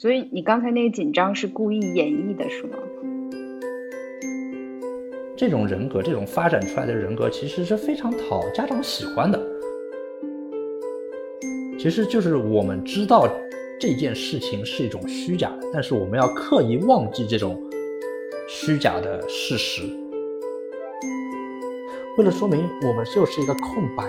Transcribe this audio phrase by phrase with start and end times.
[0.00, 2.78] 所以你刚才那个紧张是故意演绎的，是吗？
[5.36, 9.38] 这种人格，这种发展出来的人格，其实是非常讨家长喜欢的。
[11.78, 13.28] 其实就是我们知道
[13.78, 17.62] 这件事情是一种虚假的，但是我们要刻意忘记这种
[18.48, 19.82] 虚假的事实，
[22.16, 24.08] 为了说明我们就是一个空白。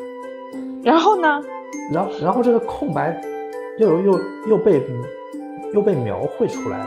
[0.85, 1.41] 然后呢？
[1.91, 3.21] 然后，然后这个空白
[3.77, 4.79] 又又又被
[5.73, 6.85] 又被描绘出来了。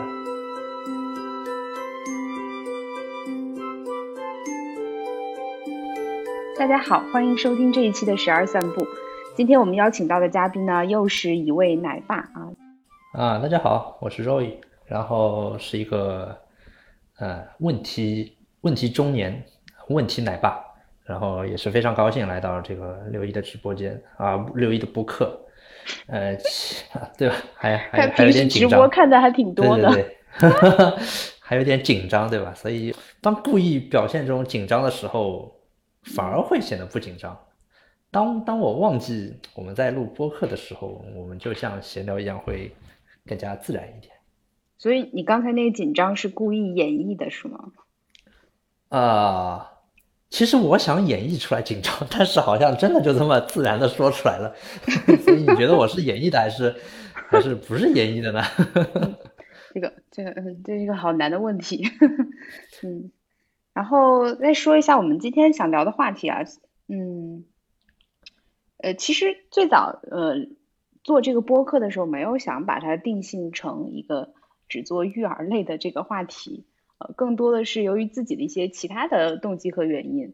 [6.59, 8.87] 大家好，欢迎收听这一期的十二散步。
[9.35, 12.53] 今天我们邀请到的嘉宾呢，又是一位奶爸啊。
[13.13, 16.37] 啊，大家好，我是 Roy，然后是一个
[17.19, 19.45] 呃问题问题中年
[19.89, 20.63] 问题奶爸，
[21.05, 25.39] 然后也是非常高兴来到这个六一的直播间啊，六一的播客，
[26.07, 26.37] 呃，
[27.19, 27.37] 对吧？
[27.55, 28.71] 还还还有点紧张。
[28.71, 30.03] 直播看的还挺多的，对
[30.39, 30.97] 对对，
[31.41, 32.53] 还有点紧张，对吧？
[32.55, 35.53] 所以当故意表现这种紧张的时候。
[36.15, 37.35] 反而会显得不紧张。
[38.11, 42.71] 当当我忘记我们在录播客的时候，我们就像闲聊一样，会
[43.25, 44.13] 更加自然一点。
[44.77, 47.59] 所以你刚才那个紧张是故意演绎的，是吗？
[48.91, 49.73] 啊，
[50.35, 54.53] 其实我想演绎出来紧张，但是好像真的就这么自然的说出来了。
[55.23, 56.75] 所以你觉得我是演绎的，还是
[57.29, 58.43] 还是不是演绎的呢？
[59.73, 61.89] 这个这个嗯，这是一个好难的问题。
[62.83, 63.13] 嗯。
[63.75, 66.41] 然后再说一下我们今天想聊的话题啊，
[66.89, 67.45] 嗯，
[68.79, 70.35] 呃，其实最早呃
[71.05, 74.35] 做这个播客的时候，没有想把它定性成一个
[74.69, 76.67] 只做育儿类的这个话题，
[77.17, 80.33] 更多的是由于自己的一些其他的动机和原因，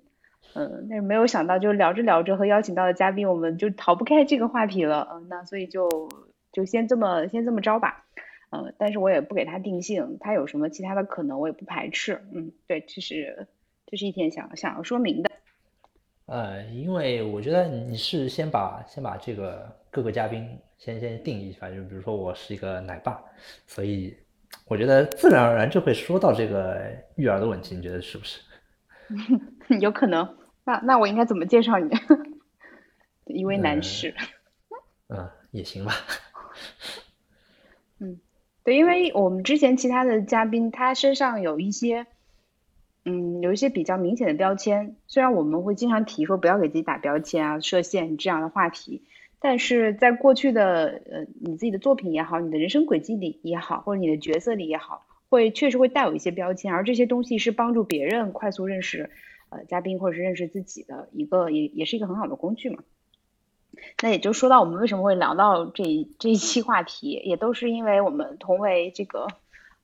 [0.55, 6.09] 嗯，但是没有想到就聊着聊着和邀请到的嘉宾，我们就逃不开这个话题了，嗯，那所以就
[6.53, 8.07] 就先这么先这么着吧。
[8.53, 12.21] 嗯，但是我也不给他定性，他有什么其他的可能，我也不排斥。
[12.33, 13.47] 嗯，对，这是
[13.87, 15.31] 这是一天想想要说明的。
[16.27, 23.23] 呃，因为我觉得你是先把先把这个各个嘉宾先先定义一下，就比如说我是一个奶爸，
[23.69, 24.17] 所以
[24.66, 26.81] 我觉得自然而然就会说到这个
[27.16, 28.41] 育儿的问题，你觉得是不是？
[29.81, 30.37] 有可能。
[30.65, 31.91] 那那我应该怎么介绍你？
[33.27, 34.15] 一位男士。
[35.09, 35.93] 嗯，也行吧。
[37.99, 38.21] 嗯。
[38.62, 42.06] 对，因为我们之前其他的嘉宾，他身上有一些，
[43.05, 44.97] 嗯，有一些比较明显的标签。
[45.06, 49.03] 虽然我们会经常提说不要给自己打标签啊、设限这样的话题，
[49.41, 59.11] 但是在过去的呃你自己的作品也好，你的人生轨迹里也好，或者你的角色里也好，会确实会带有一些标签，而这些东西是帮助别人快速认识
[59.49, 62.83] 呃嘉宾或者是认识自己的一个，也也是一个很好的工具嘛。
[64.03, 69.29] 那也就说到我们为什么会聊到这这一期话题，也都是因为我们同为这个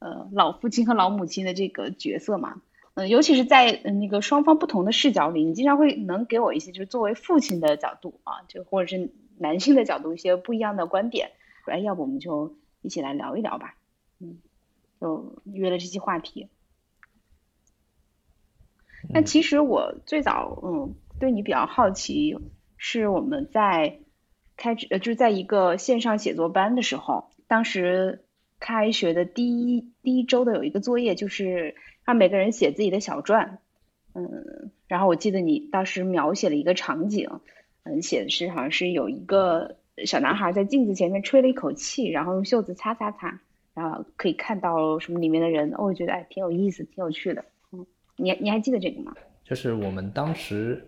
[0.00, 2.60] 呃老父亲和老母亲的这个角色嘛，
[2.94, 11.30] 嗯，尤其是在那个双方不同的视角里，你经常会能给我一些就是作为父亲的角度啊，就或者是男性的角度一些不一样的观点，
[11.66, 13.74] 哎，要不我们就一起来聊一聊吧，
[14.20, 14.38] 嗯，
[15.00, 16.48] 就约了这期话题。
[19.08, 22.36] 那其实我最早嗯对你比较好奇。
[22.78, 24.00] 是我们在
[24.54, 28.26] 开呃，就是在一个线上写作班的时候，当时
[28.60, 31.74] 开学的第一第一周的有一个作业，就是
[32.04, 33.60] 让每个人写自己的小传，
[34.12, 37.40] 嗯，然后我记得你当时描写了一个场景，
[37.86, 43.40] 嗯，写的是好像是有一个小男孩在镜子前面吹了一口气，然后用袖子擦擦擦，
[43.74, 47.86] 然后可以看到什么里面的人，我觉得哎挺有意思，挺有趣的，嗯，
[48.16, 49.14] 你你还记得这个吗？
[49.44, 50.86] 就是我们当时。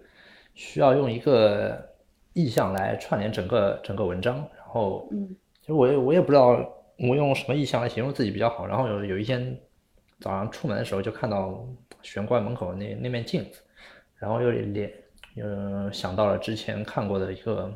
[0.55, 1.89] 需要用一个
[2.33, 5.29] 意象来串联整个整个文章，然后，嗯，
[5.61, 6.49] 其实我也我也不知道
[6.99, 8.67] 我用什么意象来形容自己比较好。
[8.67, 9.57] 然后有有一天
[10.19, 11.65] 早上出门的时候，就看到
[12.03, 13.61] 玄关门口那那面镜子，
[14.17, 14.93] 然后又连
[15.43, 17.73] 嗯想到了之前看过的一个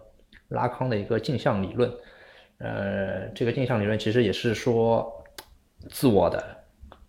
[0.49, 1.91] 拉康的一个镜像理论，
[2.59, 5.13] 呃，这个镜像理论其实也是说
[5.89, 6.45] 自我的，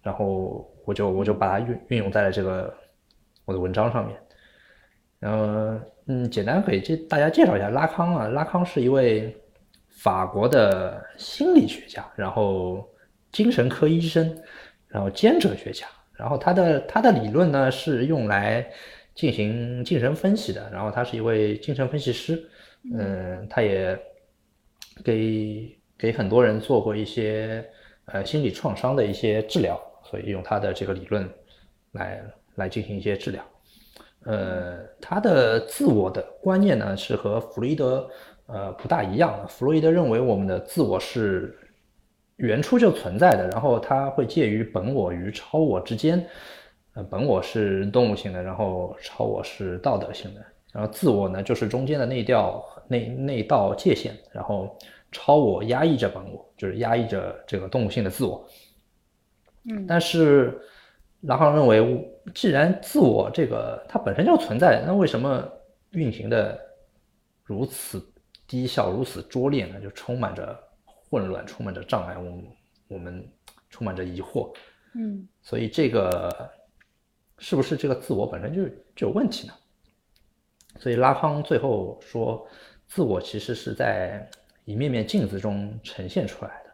[0.02, 2.74] 然后我就我就把它运运用在了这个
[3.46, 4.18] 我的文章上面。
[5.20, 8.28] 然后，嗯，简单给这大家介绍一下拉康啊。
[8.28, 9.34] 拉康是一位
[9.88, 12.86] 法国的心理学家，然后
[13.32, 14.38] 精神科医生，
[14.88, 15.88] 然后兼哲学家。
[16.12, 18.70] 然后他的他的理论呢是用来
[19.16, 20.70] 进行精神分析的。
[20.72, 22.50] 然后他是一位精神分析师，
[22.94, 23.98] 嗯，他也
[25.04, 27.66] 给给很多人做过一些
[28.06, 31.30] 呃心理创伤的一些治疗，所以用他的这个理论
[31.92, 32.24] 来
[32.56, 33.44] 来进行一些治疗。
[34.26, 38.10] 呃，他的自我的观念呢是和弗洛伊德
[38.46, 39.48] 呃不大一样的。
[39.48, 41.58] 弗洛伊德认为我们的自我是
[42.38, 46.26] 原初就存在的，然后它会介于本我与超我之间。
[46.94, 54.78] 呃，本我是动物性的，然后超我是道德性的，然后自我呢就是中间的那道那那道界限，然后
[55.12, 58.48] 超我压抑着本我，就是压抑着这个动物性的自我。
[59.64, 60.62] 嗯，但是
[61.22, 65.44] 拉康认为，既然自我这个它本身就存在，那为什么
[65.94, 66.60] 运行的
[67.44, 68.00] 如此
[68.48, 69.82] 低效、如此拙劣呢？
[69.82, 70.56] 就充满着
[70.86, 72.44] 混乱，充满着障碍，我
[72.90, 73.28] 我们
[73.72, 74.54] 充满着疑惑。
[74.94, 76.30] 嗯，所以这个。
[77.44, 79.54] 是不是这个自我本身就就有问题呢？
[80.80, 82.48] 所以拉康最后说，
[82.88, 84.26] 自我其实是在
[84.64, 86.72] 一面面镜子中呈现出来的，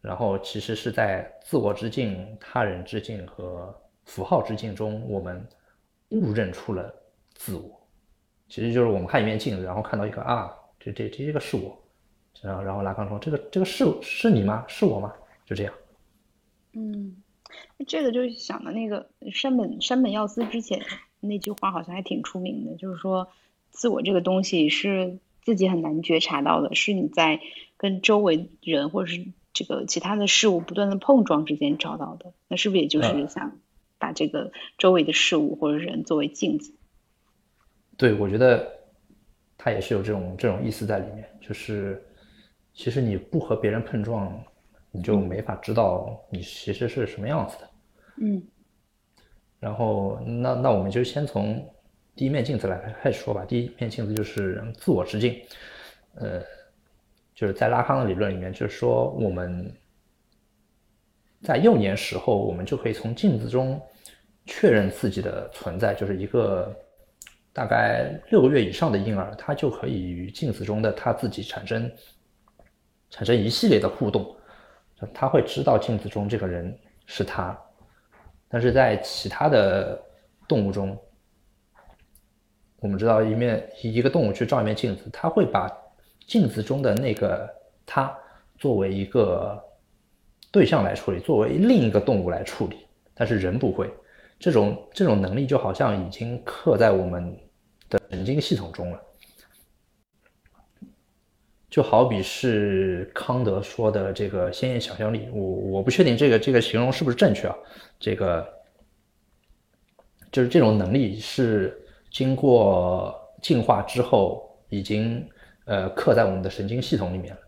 [0.00, 5.44] 然后其实是在自我之境、他人之境和符号之境中，我们
[6.10, 6.94] 误认出了
[7.34, 7.84] 自我。
[8.48, 11.76] 其实就是我们看一面镜子，然后看到一个啊，这这这个是我，
[12.40, 14.64] 然后然后拉康说，这个这个是是你吗？
[14.68, 15.12] 是我吗？
[15.44, 15.74] 就这样。
[16.74, 17.16] 嗯。
[17.86, 20.82] 这个就是想的那个山本山本耀司之前
[21.20, 23.28] 那句话好像还挺出名的，就是说
[23.70, 27.40] 自我这个东西是自己很难觉察到的，是你在
[27.76, 32.32] 跟周围人或者是这个其他的事物不断的碰撞之间找到的。
[32.48, 33.58] 那是不是也就是想
[33.98, 36.74] 把这个周围的事物或者人作为镜子？
[37.96, 38.70] 对，我觉得
[39.58, 42.02] 他也是有这种这种意思在里面，就是
[42.72, 44.42] 其实你不和别人碰撞。
[44.92, 47.70] 你就没法知道你其实是什么样子的，
[48.22, 48.42] 嗯，
[49.60, 51.64] 然后那那我们就先从
[52.16, 53.44] 第一面镜子来开始说吧。
[53.44, 55.40] 第一面镜子就是自我之镜，
[56.16, 56.42] 呃，
[57.34, 59.72] 就是在拉康的理论里面，就是说我们
[61.40, 63.80] 在幼年时候，我们就可以从镜子中
[64.44, 66.76] 确认自己的存在，就是一个
[67.52, 71.88] 大概六个月以上的婴儿，他就可以与镜子中的他自己产生
[73.08, 74.36] 产生一系列的互动。
[75.14, 76.76] 他会知道镜子中这个人
[77.06, 77.58] 是他，
[78.48, 80.00] 但是在其他的
[80.48, 80.98] 动物中，
[82.80, 85.70] 我们知道一面一个动物去照一面镜子，他会把
[86.26, 87.48] 镜子中的那个
[87.84, 88.14] 他
[88.58, 89.62] 作为一个
[90.50, 93.92] 对象来处理，作为另一个动物来处理，但是人不会，
[94.38, 97.36] 这种这种能力就好像已经刻在我们
[97.88, 99.00] 的神经系统中了。
[101.70, 107.56] 就好比是康德说的这个鲜艳想象力，我我不确定这个这个形容是不是正确啊？
[108.00, 108.44] 这个
[110.32, 111.80] 就是这种能力是
[112.10, 115.24] 经过进化之后已经
[115.64, 117.40] 呃刻在我们的神经系统里面了。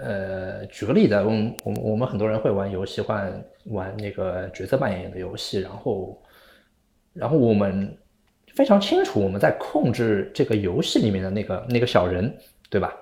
[0.00, 6.22] 呃，举个例子，我们我们我们很多人会玩游戏，玩玩那个角色扮演的游戏，然后
[7.12, 7.94] 然后我们
[8.54, 12.34] 非常清楚我们在控制这个游戏里面的那个那个小人，
[12.70, 12.96] 对吧？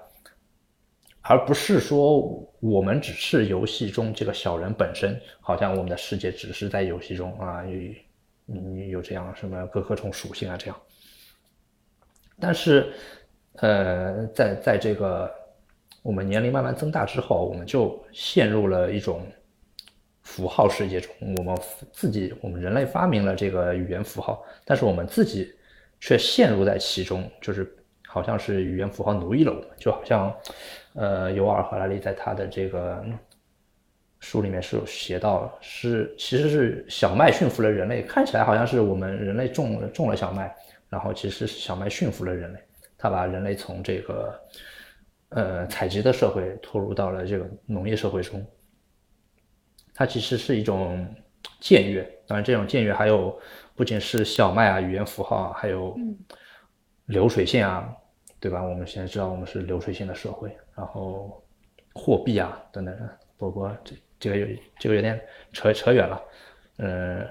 [1.23, 2.19] 而不是说
[2.61, 7.63] 我们只是游戏中这个小人本身，好像我们的世界只是在游戏中啊，
[8.47, 10.77] 有有这样什么各各种属性啊这样。
[12.39, 12.91] 但是，
[13.57, 15.31] 呃，在在这个
[16.03, 19.27] 我们年龄慢慢增大之后，我们就陷入了一种
[20.23, 21.15] 符号世界中。
[21.37, 21.55] 我们
[21.93, 25.55] 自己，我们人类发明了这个语言符号，但是我们自己
[26.01, 27.77] 却陷入在其中，就是。
[28.13, 30.35] 好像是语言符号奴役了我们，就好像，
[30.95, 33.05] 呃，尤尔·赫拉利在他的这个
[34.19, 40.53] 书里面是有写到，是其实是小麦驯服了人类，看起来好像是我们人类种种了小麦，
[40.89, 42.59] 然后其实是小麦驯服了人类，
[42.99, 44.41] 他把人类从这个
[45.29, 48.45] 呃采集的社会拖入到了这个农业社会中，
[49.95, 51.07] 它其实是一种
[51.63, 53.39] 僭越，当然这种僭越还有
[53.77, 55.97] 不仅是小麦啊，语言符号啊，还有
[57.11, 57.95] 流水线啊。
[58.43, 58.63] 对吧？
[58.63, 61.45] 我们现在知道我们是流水线的社会，然后
[61.93, 63.09] 货币啊等等。
[63.37, 64.47] 不过这这个有
[64.79, 65.21] 这个有点
[65.53, 66.23] 扯扯远了，
[66.79, 67.29] 嗯，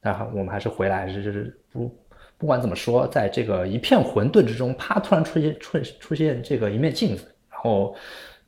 [0.00, 1.92] 那我们还是回来，就是不
[2.38, 7.96] 不管怎么说，在这个一片混沌之中，啪，突然出现出出现这个一面镜子，然后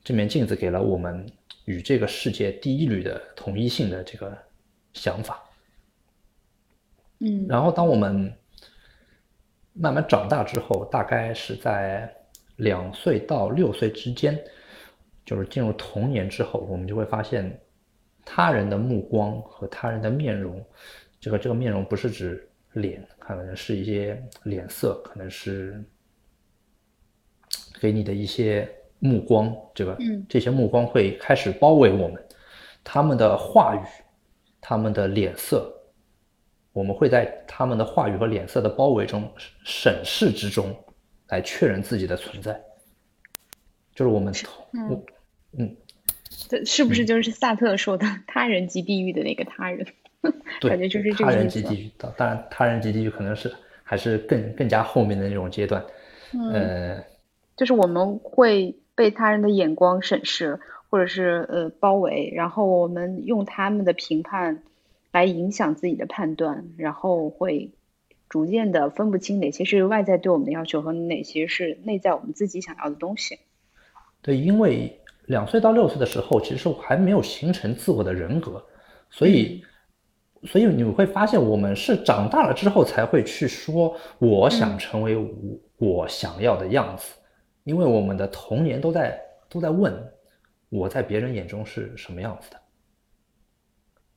[0.04, 1.26] 这面镜子给了我们
[1.64, 4.32] 与这个世界第一缕的统一性的这个
[4.92, 5.42] 想法。
[7.18, 8.32] 嗯，然后当我们。
[9.80, 12.12] 慢慢长大之后，大概是在
[12.56, 14.36] 两岁到六岁之间，
[15.24, 17.56] 就是进入童年之后，我们就会发现，
[18.24, 20.60] 他人的目光和他人的面容，
[21.20, 25.80] 这个这个面容不是指脸，可能是一些脸色，可能是
[27.80, 28.68] 给你的一些
[28.98, 29.96] 目光，这个
[30.28, 32.20] 这些目光会开始包围我们，
[32.82, 33.80] 他们的话语，
[34.60, 35.72] 他们的脸色。
[36.78, 39.28] 我们会在他们的话语和脸色的包围中
[39.64, 40.72] 审视之中，
[41.26, 42.58] 来确认自己的存在。
[43.96, 44.32] 就是我们，
[44.74, 45.02] 嗯，
[45.58, 45.76] 嗯，
[46.48, 49.84] 这是不是就是萨特说的“他人即地狱”的那个他人？
[50.60, 51.90] 对，感觉就是这他人即地狱。
[51.98, 55.84] 当然，他人即地狱可能是还是更更加后面的那种阶段。
[56.32, 57.02] 嗯，
[57.56, 64.62] 就是我们会被他人的眼光审视，或者是呃包围，然后我们用他们的评判
[65.12, 67.72] 来影响自己的判断，然后会
[68.28, 73.38] 逐渐的分不清哪些是外在对我们的要求和哪些是内在我们自己想要的东西。
[74.22, 78.64] 对，因为两岁到六岁的时候，其实我还没有形成自我的人格，
[79.10, 79.62] 所以。
[80.44, 85.28] 所以你会发现，我们是长大了之后才会去说我想成为我
[85.78, 87.12] 我想要的样子，
[87.64, 89.92] 因为我们的童年都在都在问
[90.68, 92.56] 我在别人眼中是什么样子的。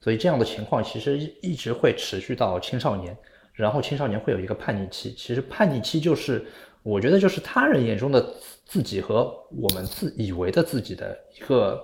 [0.02, 3.16] 所以这样的情况其实一直会持续到青少年，
[3.54, 5.14] 然后青少年会有一个叛逆期。
[5.14, 6.44] 其实叛逆期就是
[6.84, 8.34] 我觉得就是他人眼中的
[8.66, 11.80] 自己和我们自以为的自己的一个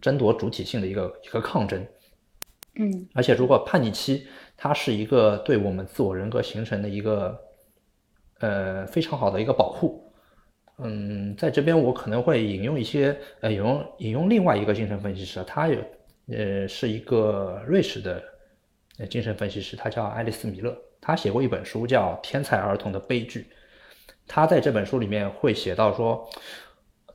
[0.00, 1.86] 争夺主体性的一个一个抗争。
[2.80, 7.36] 嗯，而且如果叛逆期，它是一个对我们自我人格形成的一个，
[8.38, 10.02] 呃，非常好的一个保护。
[10.78, 15.76] 嗯，在这边我可能会引用一些，呃，引用引用另外一个精神分析师，他有，
[16.30, 18.22] 呃，是一个瑞士的，
[18.98, 23.40] 呃，精神分析师，他叫爱丽丝米勒，他写过一本书叫《天才儿童的悲剧》，
[24.26, 26.28] 他在这本书里面会写到说，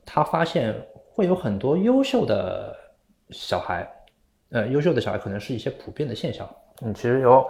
[0.04, 0.74] 他发现
[1.12, 2.76] 会有很多优秀的
[3.30, 3.88] 小孩。
[4.50, 6.48] 呃，优秀的小孩可能是一些普遍的现象。
[6.82, 7.44] 嗯，其实有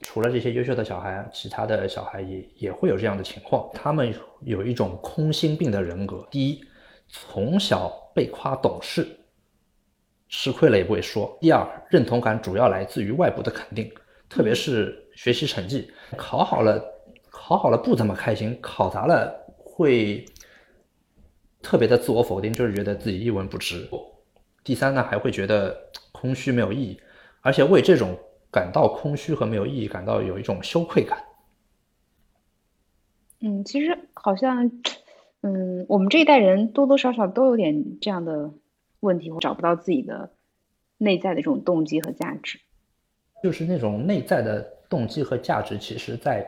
[0.00, 3.68] 除了这些优秀的小孩，其他的小孩也也会有这样的情况。
[3.74, 4.12] 他们
[4.42, 6.26] 有一种空心病的人格。
[6.30, 6.60] 第一，
[7.08, 9.06] 从小被夸懂事，
[10.30, 11.36] 吃亏了也不会说。
[11.40, 13.92] 第二，认同感主要来自于外部的肯定，
[14.28, 16.82] 特别是学习成绩，考好了，
[17.28, 20.24] 考好了不怎么开心，考砸了会
[21.60, 23.86] 特别的自我否定，就是觉得自己一文不值。
[24.62, 25.76] 第三呢，还会觉得
[26.12, 27.00] 空虚没有意义，
[27.40, 28.16] 而且为这种
[28.52, 31.18] 感到空虚和没有意义感到有一种羞愧感。
[33.40, 34.70] 嗯，其实好像，
[35.40, 38.52] 嗯，我们这一代人多多少少都有点这样的
[39.00, 40.30] 问题，找不到自己的
[40.98, 42.58] 内在的这种动机和价值。
[43.42, 46.46] 就是那种内在的动机和价值，其实在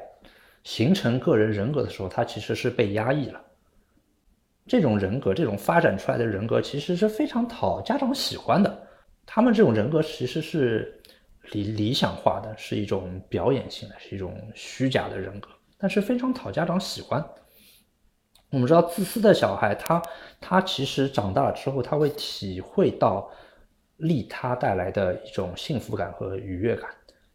[0.63, 3.43] 形成个人人格的时候，它其实是被压抑了。
[4.67, 8.87] 这种人格，这种发展出来的人格，其实是非常讨家长喜欢的。
[9.25, 11.01] 他们这种人格其实是
[11.53, 17.25] 理理想化的，是一种表演性的，是一种虚假的人格，但是非常讨家长喜欢。
[18.53, 20.01] 我们知道，自私的小孩，他
[20.41, 23.29] 他其实长大了之后，他会体会到
[23.97, 26.89] 利他带来的一种幸福感和愉悦感。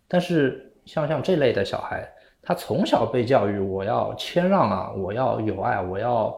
[0.07, 2.09] 但是像像这类的小孩，
[2.41, 6.33] 他从小被教育，我要谦让啊，我要有爱，我要。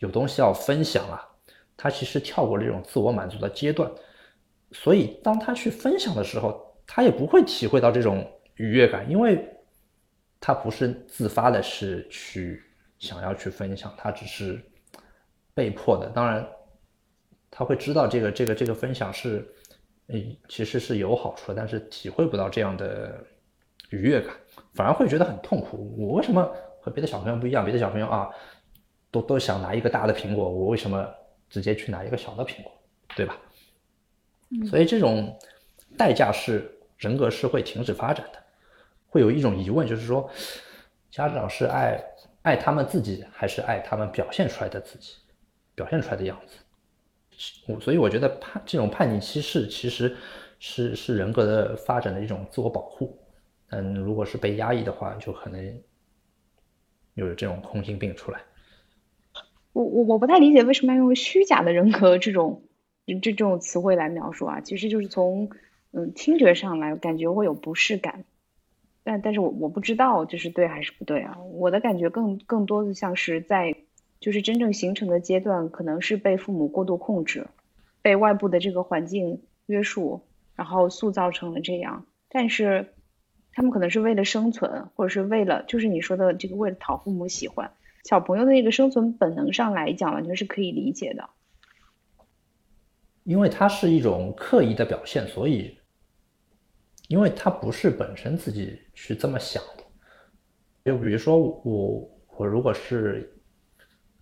[0.00, 1.26] 有东西要分享啊，
[1.78, 3.90] 他其实跳过了这种自我满足的阶段，
[4.72, 9.48] 所以当他去分享的时候，他也不会体会到这种愉悦感，因为
[10.40, 12.62] 他不是自发的，是去
[13.04, 14.60] 想要去分享，他只是
[15.54, 16.08] 被迫的。
[16.08, 16.44] 当然，
[17.50, 19.46] 他会知道这个这个这个分享是，
[20.08, 23.24] 诶，其实是有好处的，但是体会不到这样的
[23.90, 24.34] 愉悦感，
[24.72, 25.94] 反而会觉得很痛苦。
[25.96, 27.64] 我为什么和别的小朋友不一样？
[27.64, 28.28] 别的小朋友啊。
[29.14, 31.08] 都都想拿一个大的苹果，我为什么
[31.48, 32.72] 直接去拿一个小的苹果，
[33.14, 33.38] 对吧？
[34.68, 35.38] 所以这种
[35.96, 36.68] 代价是
[36.98, 38.42] 人格是会停止发展的，
[39.06, 40.28] 会有一种疑问，就是说
[41.12, 41.96] 家长是爱
[42.44, 45.14] 爱他们自己，还是爱他们表现出来的自己，
[45.74, 46.58] 表现出来的样子？
[47.66, 50.14] 我所以我觉得叛这种叛逆期是其实
[50.58, 53.18] 是是人格的发展的一种自我保护。
[53.70, 55.82] 嗯，如果是被压抑的话，就可能
[57.14, 58.40] 有这种空心病出来。
[59.72, 62.62] 我我我不太理解为什么要用虚假的人格这种
[63.06, 65.50] 这这种词汇来描述啊，其实就是从
[65.92, 68.24] 嗯听觉上来感觉会有不适感，
[69.04, 73.76] 但但是我我不知道这是对还是不对啊，我的感觉更更多的像是在
[74.18, 77.46] 就是真正形成的阶段，可能是被父母过度控制，
[78.00, 80.22] 被外部的这个环境约束，
[80.56, 82.94] 然后塑造成了这样，但是
[83.52, 87.70] 他们可能是为了生存，或者是为了就是你说的这个为了讨父母喜欢。
[88.04, 91.28] 小朋友的那个生存本能上来讲，完全是可以理解的，
[93.22, 95.78] 因为它是一种刻意的表现，所以，
[97.08, 99.84] 因为他不是本身自己去这么想的。
[100.84, 103.32] 就比如说我，我如果是，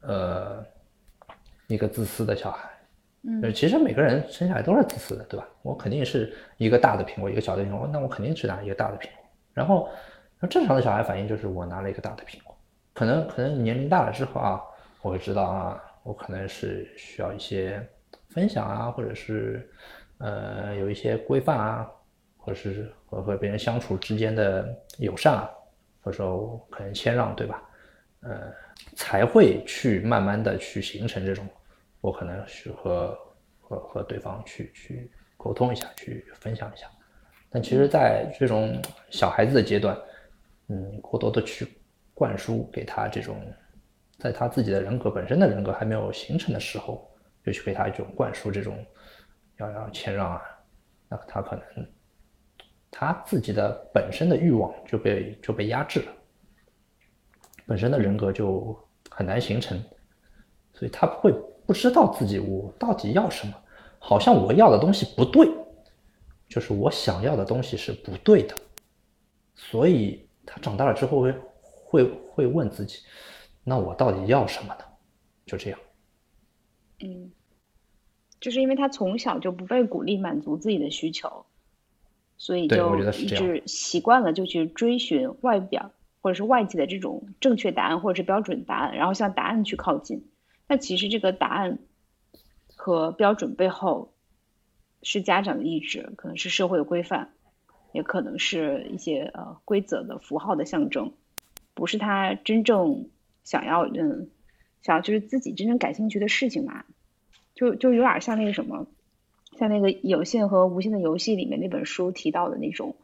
[0.00, 0.64] 呃，
[1.66, 2.70] 一个自私的小孩，
[3.22, 5.48] 嗯，其实每个人生下来都是自私的，对吧？
[5.62, 9.24] 我肯定是一个大的苹果，一个小的苹果，那我肯定只拿一个大的苹果。
[9.52, 9.88] 然后，
[10.50, 12.56] 正常的小孩反应就是我拿了一个大的苹果。
[12.94, 14.60] 可能可能年龄大了之后啊，
[15.02, 17.84] 我会知道啊，我可能是需要一些
[18.28, 19.68] 分享啊，或者是
[20.18, 21.90] 呃有一些规范啊，
[22.44, 24.68] 或是和和别人相处之间的
[24.98, 25.48] 友善啊，
[26.02, 27.62] 或者说可能谦让，对吧？
[28.20, 28.52] 呃，
[28.96, 31.46] 才会去慢慢的去形成这种，
[32.00, 33.18] 我可能是和
[33.60, 36.86] 和和对方去去沟通一下，去分享一下。
[37.48, 38.80] 但其实，在这种
[39.10, 39.96] 小孩子的阶段，
[40.68, 41.66] 嗯，过多的去
[42.14, 43.40] 灌输给他这种，
[44.18, 47.08] 在他自己的人格本身的人格还没有形成的时候，
[47.44, 48.84] 就去给他一种灌输这种
[49.58, 50.42] 要要谦让啊，
[51.08, 51.86] 那他可能
[52.92, 56.12] 他自己的本身的欲望就被就被压制了，
[57.66, 58.78] 本身的人格就
[59.10, 59.82] 很难形成，
[60.72, 61.32] 所以他会
[61.66, 63.54] 不知道自己我到底要什么，
[63.98, 65.50] 好像我要的东西不对。
[66.48, 68.54] 就是我想要的东西是不对的，
[69.54, 71.34] 所以他长大了之后会
[71.86, 72.98] 会会问自己，
[73.64, 74.84] 那我到底要什么呢？
[75.46, 75.80] 就这样。
[77.00, 77.32] 嗯，
[78.38, 81.46] 就是因为他从小就不被鼓励满足自己的需求，
[82.42, 90.26] 所以就一直习惯了就去追寻外表或者是外界的这种正确答案或者是标准答案，然后向答案去靠近。
[90.66, 91.78] 那其实这个答案
[92.74, 94.10] 和标准背后。
[95.04, 97.32] 是家长的意志，可能是社会的规范，
[97.90, 101.12] 也可能是一些呃规则的符号的象征，
[101.74, 103.08] 不是他真正
[103.42, 104.30] 想要嗯
[104.80, 106.84] 想要就是自己真正感兴趣的事情嘛，
[107.56, 108.86] 就就有点像那个什么，
[109.62, 112.96] 像那个有限和无限的游戏里面那本书提到的那种，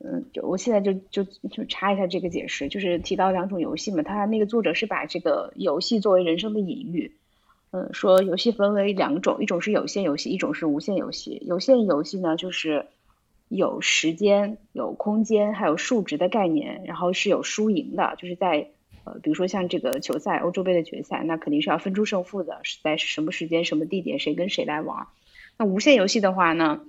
[0.00, 7.12] 嗯，就我现在就就就查一下这个解释，就是提到两种游戏嘛，他那个作者是把这个游戏作为人生的隐喻。
[7.70, 11.40] 嗯，说游戏分为两种，一种是有限游戏，一种是无限游戏。
[11.46, 12.86] 有限游戏呢，就是
[13.46, 18.70] 有时间、有空间，还有数值的概念，然后是有输赢的，就是在
[19.04, 25.06] 呃，比如说像这个球赛、欧洲杯的决赛，那肯定是要分出胜负的，是在什么时间、什么地点，谁跟谁来玩。
[25.58, 26.80] 那无限游戏的话呢，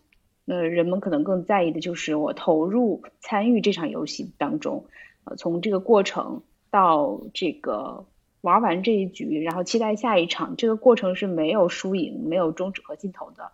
[0.46, 4.86] 呃，人们可能更在意的就是我投入参与这场游戏当中，
[5.26, 8.06] 呃，从这个过程到这个。
[8.42, 13.52] 玩完这一局，然后期待下一场，这个过程是没有输赢、没有终止和尽头的。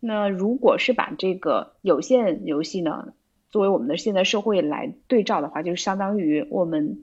[0.00, 3.12] 那如果是把这个有限游戏呢，
[3.52, 6.98] 作为我们的现在社会来对照的话，就是相当于我们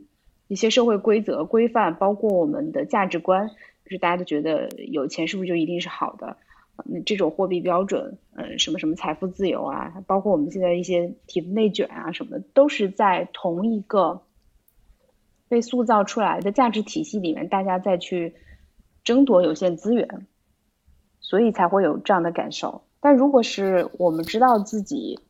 [0.50, 3.52] 一些社会规则、规范，包括我们的价值观，
[3.86, 6.36] 就是大家都觉得有钱是不是就一定是好的？
[6.86, 14.24] 那这种货币标准，嗯，什么什么财富自由啊，包括我们现在一些提的内卷啊什么的，都是在同一个。
[15.50, 18.36] 被塑造出来的价值体系里面，大家再去
[19.06, 20.28] 争夺有限资源，
[21.22, 22.84] 所以才会有这样的感受。
[23.00, 25.22] 但如果是我们知道自己，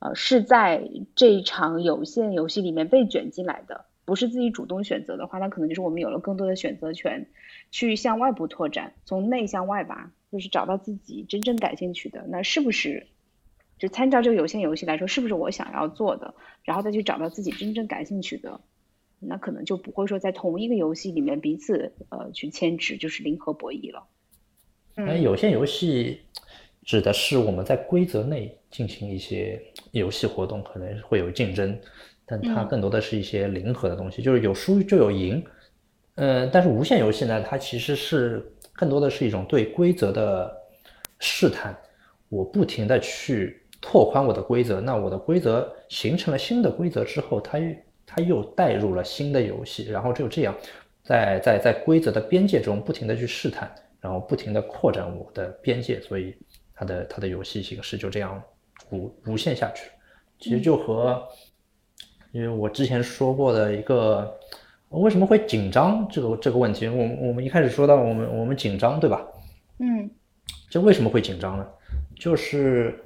[0.00, 7.28] 呃，是在这一场有限游戏里面被卷进来的，不是自己主动选择的话，那可能就是我们有了更多的选择权，
[7.70, 12.26] 去向外部拓展，从内向外吧，就是找到自己真正感兴趣的。
[12.28, 13.06] 那是不是
[13.78, 16.34] 就参照这个有限游戏来说，是不是我想要做的？
[16.64, 18.60] 然后再去找到自己真正感兴趣的。
[19.20, 24.08] 那可能就不会说在同一个游戏里面彼此呃去牵制，就是零和博弈了。
[24.96, 26.20] 嗯，有限游戏
[26.82, 31.78] 指的是我们在规则内进行一些游戏活动，可能会有竞争，
[32.26, 35.42] 但它更多的是一些零和的东西，就是有输就有赢。
[36.16, 40.54] 嗯，但是无限游戏呢，它其实是更多的是一种对规则的
[41.18, 41.74] 试探，
[42.28, 47.58] 我不停的去拓宽我的规则，那我的规则形成了新的规则之后，它。
[48.06, 50.54] 它又带入了新的游戏，然后就这样，
[51.02, 56.36] 在在在规则的边界中不停的去试探，然后不停的扩展我的边界，所以
[56.74, 58.40] 它的它的游戏形式就这样
[58.90, 59.90] 无无限下去。
[60.38, 61.26] 其实就和，
[62.30, 64.38] 因为我之前说过的一个
[65.00, 69.24] 为什么会紧张这个这个问题，我我们一开始说到我们我们紧张对吧？
[69.78, 70.10] 嗯，
[70.70, 71.66] 这为什么会紧张呢？
[72.16, 72.98] 就是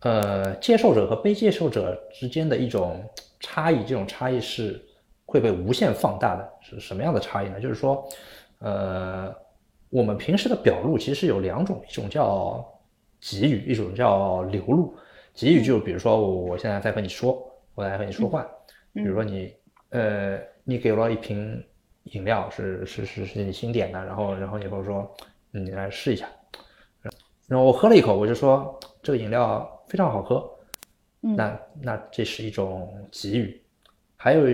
[0.00, 3.02] 呃接受者和被接受者之间的一种。
[3.44, 4.80] 差异，这种差异是
[5.26, 6.48] 会被无限放大的。
[6.60, 7.58] 是什么样的差异呢？
[7.58, 8.08] 就是说，
[8.60, 9.34] 呃，
[9.90, 12.64] 我们平时的表露其实有两种，一种叫
[13.20, 14.94] 给予，一种叫流露。
[15.34, 17.36] 给予就比如说，我现在在和你说，
[17.74, 18.46] 我在和你说话。
[18.92, 19.52] 比如说你，
[19.90, 21.64] 呃，你给了一瓶
[22.04, 25.14] 饮料，是是是是你新点的，然后然后你跟我说，
[25.50, 26.28] 你来试一下。
[27.46, 30.48] 然后我喝了一口，我就说这个饮料非常好喝。
[31.20, 33.62] 那那这是一种给予，
[34.16, 34.44] 还有，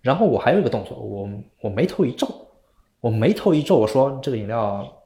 [0.00, 1.28] 然后我还有一个动作，我
[1.60, 2.26] 我眉头一皱，
[3.00, 5.00] 我眉头一皱，我说这个饮料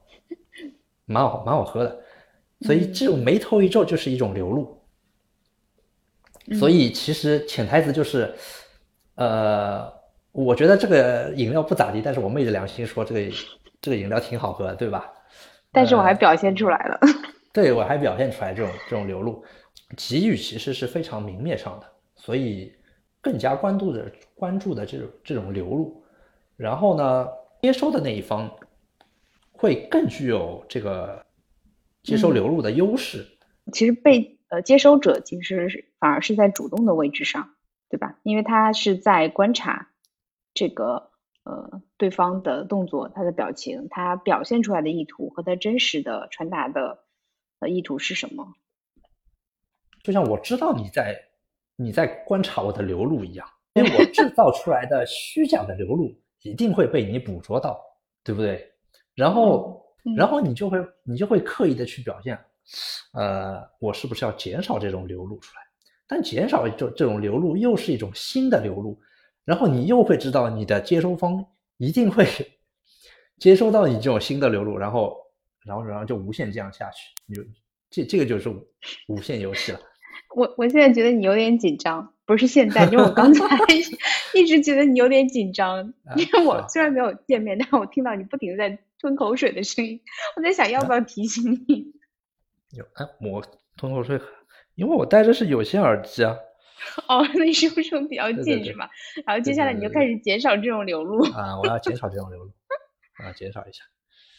[1.05, 2.01] 蛮好蛮好喝的，
[2.61, 4.81] 所以这种眉头一皱就是一种流露，
[6.57, 8.33] 所以其实潜台词就是，
[9.13, 9.93] 呃，
[10.33, 13.35] 我觉得这个饮料不咋地，但是我昧着良心说这个
[13.79, 15.09] 这个饮料挺好喝，对吧？
[15.71, 16.99] 但是我还表现出来了。
[17.53, 19.43] 对我还表现出来这种这种流露，
[19.95, 22.73] 给予其实是非常明面上的，所以
[23.21, 26.03] 更加关注的关注的这种这种流露，
[26.57, 27.27] 然后呢，
[27.61, 28.49] 接收的那一方
[29.51, 31.23] 会更具有这个
[32.01, 33.23] 接收流露的优势。
[33.71, 37.51] 其实被呃接收者其实是反而是在主动的位置上，
[37.87, 38.15] 对吧？
[38.23, 39.89] 因为他是在观察
[40.53, 41.11] 这个
[41.43, 47.03] 呃对方的动作、他的表情、他表现出来的意图和他真实的传达的。
[47.59, 48.45] 呃意图是什么？
[50.03, 51.17] 就像我知道你在
[51.77, 57.79] 你在观察我的流露一样， 因为我制造出来的虚假的流露一定会被你捕捉到，
[58.21, 58.69] 对不对？
[59.15, 59.81] 然后，
[60.17, 62.37] 然后你就会你就会刻意的去表现，
[63.13, 65.61] 呃，我是不是要减少这种流露出来？
[66.05, 68.99] 但减少这这种流露又是一种新的流露，
[69.45, 71.45] 然后你又会知道你的接收方
[71.77, 72.25] 一定会
[73.39, 75.21] 接收到你这种新的流入，然后。
[75.65, 77.41] 然后，然后就无限这样下去，你就
[77.89, 78.49] 这这个就是
[79.07, 79.79] 无限游戏了。
[80.35, 83.47] 我我现在觉得你有点紧张，不是现在，因为我刚才
[84.35, 90.01] 一直觉得你有点紧张，因为我虽然没有见面，但我听到你不停的在吞口水的声音，
[90.35, 91.93] 我在想要不要提醒你。
[92.71, 93.41] 有哎，我
[93.77, 94.19] 吞口水，
[94.75, 96.35] 因为我戴的是有线耳机啊。
[97.07, 98.89] 哦，那是不是比较近是吧？
[99.25, 101.23] 然后接下来你就开始减少这种流露。
[101.31, 102.51] 啊，我要减少这种流露，
[103.23, 103.83] 啊，减少一下。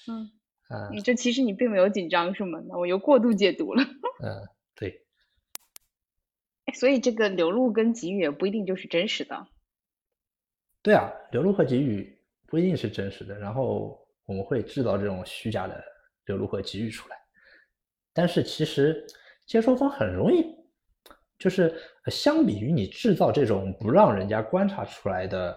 [0.09, 0.30] 嗯。
[0.90, 2.59] 你这其实你并没有紧张是吗？
[2.68, 3.83] 那我又过度解读了。
[4.22, 5.04] 嗯， 对。
[6.74, 9.46] 所以这个流露跟给予也不一定就是真实的。
[10.83, 15.85] 对啊，流露和给予不一定是真实的，然后我们会制造这种虚假的
[16.24, 17.16] 流露和给予出来。
[18.12, 19.07] 但是其实
[19.46, 20.44] 接收方很容易，
[21.44, 25.54] 就是相比于你制造这种不让人家观察出来的。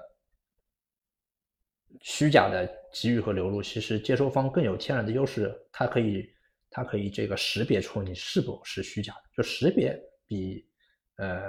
[2.01, 6.29] 虚假的给予和流露，其实接收方更有天然的优势，它可以，
[6.69, 10.63] 它可以这个识别出你是否是虚假的，就识别比
[11.15, 11.41] 呃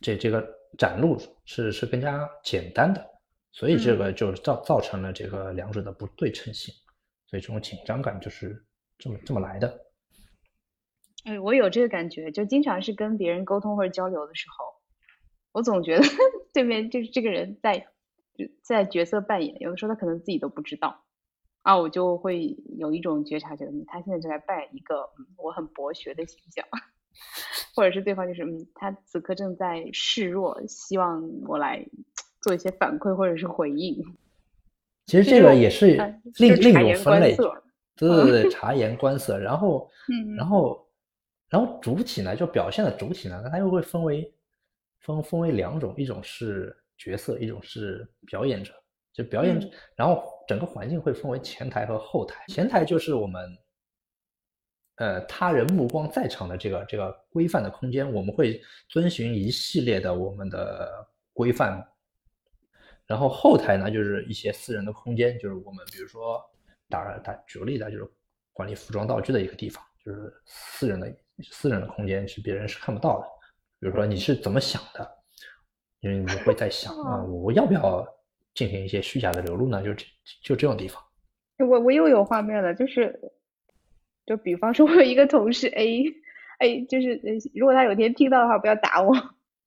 [0.00, 0.42] 这这个
[0.78, 3.04] 展露是是更加简单的，
[3.52, 6.72] 所以这个就造造成了这个两者的不对称性，
[7.26, 8.64] 所以这种紧张感就是
[8.96, 9.78] 这么这么来的。
[11.24, 14.64] 哎，我有这个感觉，就经常是跟别人沟通或者交流的时候，
[15.52, 16.02] 我总觉得
[16.54, 17.86] 对面就是这个人在。
[18.62, 21.02] 在角色扮演，有的时候他可能自己都不知道
[21.62, 26.64] 啊，我就会有一种觉察，觉得他现在就在扮演一个我很博学的形象，
[27.74, 31.84] 或者是对方就是嗯，他此刻正在示弱，希望我来
[32.40, 34.00] 做一些反馈或者是回应。
[35.06, 35.96] 其实这个也是
[36.38, 37.34] 另另一种分类，
[37.96, 39.36] 对对对， 察言观色。
[39.36, 40.87] 然后，嗯然后，
[41.48, 44.32] 然后主体呢，就表现的主体呢，它又会分为
[45.00, 46.76] 分分为两种，一种是。
[47.00, 48.74] 角色一种是表演者，
[49.12, 52.44] 就表演者，然后整个环境会分为前台和后台。
[52.48, 53.56] 前台就是我们，
[54.96, 61.80] 呃，他人目光在场的这个这个规范的空间，我们会遵循一系列的我们的规范。
[63.06, 66.44] 然后后台呢，就是一些私人的空间，就是我们比如说
[66.88, 68.10] 打打举个例子，就是
[68.52, 71.08] 管理服装道具的一个地方，就是私人的
[71.42, 73.26] 私人的空间是别人是看不到的。
[73.80, 75.08] 比如说你是怎么想的？
[76.00, 78.06] 因为你会在想啊，我要不要
[78.54, 79.82] 进行一些虚假的流露呢？
[79.82, 79.92] 就
[80.42, 81.02] 就这种地方，
[81.58, 83.18] 我我又有画面了，就是，
[84.24, 87.20] 就比方说，我有一个同事 A，A 就是
[87.52, 89.12] 如果他有天听到的话，不要打我。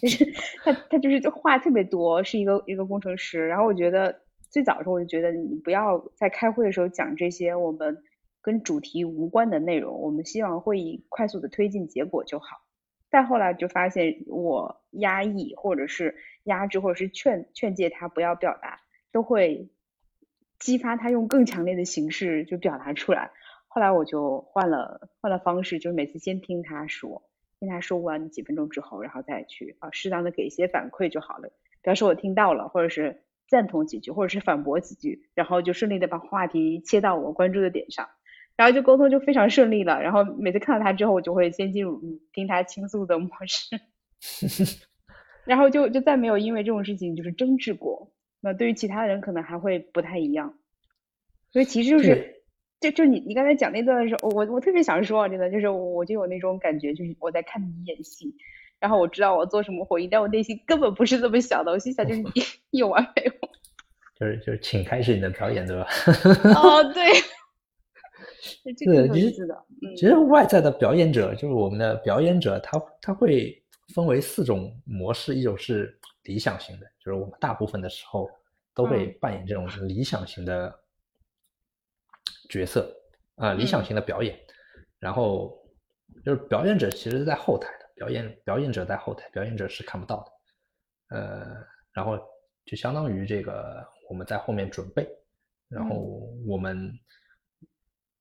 [0.00, 0.24] 就是
[0.62, 3.46] 他他就是就话特别多，是一个一个工程师。
[3.46, 8.00] 然后我觉得最早的时候我就觉得你不要在开会的时候讲这些我们
[8.44, 12.60] 跟主题无关的内容，我们希望会议快速的推进结果就好。
[13.10, 19.70] 再后来就发现，我压抑或者是压制或者是劝劝诫他不要表达，都会
[20.58, 23.30] 激发他用更强烈的形式就表达出来。
[23.66, 27.22] 后来我就换了换了方式，就是每次先听他说，
[27.58, 31.50] 听他说完几分钟之后，然后再去啊适当的给一些反馈就好了。
[31.80, 38.08] 表示我听到了，或者是赞同几句，或者是反驳几句，然后就顺利的把话题切到我关注的点上。
[38.56, 43.80] 然后就沟通就非常顺利了，然后每次看到他之后，我就会先进入嗯听他倾诉的模式，
[45.44, 48.12] 然后就就再没有因为这种事情就是争执过。
[48.40, 50.54] 那对于其他人可能还会不太一样，
[51.50, 52.42] 所以其实就是
[52.80, 58.34] 就就你你刚才讲那段的时候，我我特别想说真的就是我就有那种感觉，就是我在看你演戏，
[58.78, 62.30] 然后我知道我做什么回应，但我内心根本不是这么想的，我心想就是你
[62.78, 63.50] 有完没完？
[64.20, 65.86] 就是就是请开始你的表演，对吧？
[66.54, 67.02] 哦，对。
[68.44, 69.32] 是，其实
[69.96, 73.62] 其实外在的表演者就是我们的表演者，他他会
[73.94, 78.28] 分为四种模式，一种是理想型的，就是我们大部分的时候
[78.74, 80.72] 都会扮演这种理想型的
[82.50, 82.94] 角色
[83.36, 84.38] 啊，理想型的表演，
[84.98, 85.58] 然后
[86.24, 90.22] 就是表演者其实是在后台的，表演表演者在后台，表演者是看不到
[91.10, 91.56] 的，呃，
[91.92, 92.18] 然后
[92.66, 95.08] 就相当于这个我们在后面准备，
[95.68, 95.96] 然后
[96.46, 96.90] 我们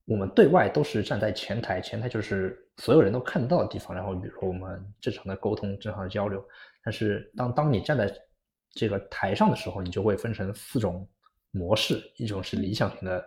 [0.06, 6.44] 我们对外都是站在前台，前台就是所有人都看得到的地方，然后比如说我们正常的沟通，正常的交流，
[6.84, 8.14] 但是当当你站在
[8.72, 11.08] 这个台上的时候，你就会分成四种
[11.52, 13.26] 模式，一种是理想型的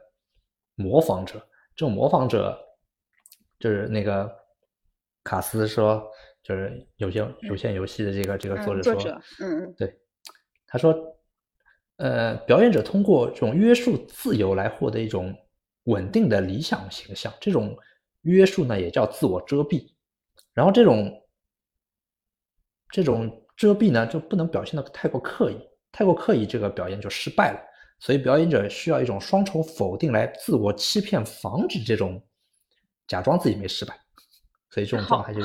[0.74, 1.38] 模仿者，
[1.74, 2.58] 这种模仿者
[3.58, 4.30] 就是那个
[5.24, 6.06] 卡斯说，
[6.42, 9.10] 就是有些有线游戏的这个这个作者说，
[9.40, 9.98] 嗯嗯，对，
[10.66, 10.94] 他说，
[11.96, 15.34] 呃，表演者通过这种约束自由来获得一种
[15.86, 17.76] 稳定的理想形象，这种
[18.22, 19.92] 约束呢也叫自我遮蔽，
[20.54, 21.26] 然后这种
[22.90, 23.42] 这种。
[23.56, 25.56] 遮蔽呢就不能表现的太过刻意，
[25.90, 27.60] 太过刻意这个表演就失败了。
[27.98, 32.22] 所以表演者需要一种双重否定来自我欺骗，防止这种
[33.06, 33.98] 假装自己没失败。
[34.68, 35.40] 所以这种状态就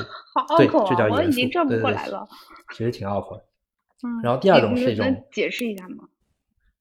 [0.58, 1.50] 对，就叫我已经
[1.80, 2.28] 过来了。
[2.74, 3.44] 其实挺拗口的。
[4.02, 4.20] 嗯。
[4.22, 6.06] 然后第二种是一种解释一下吗？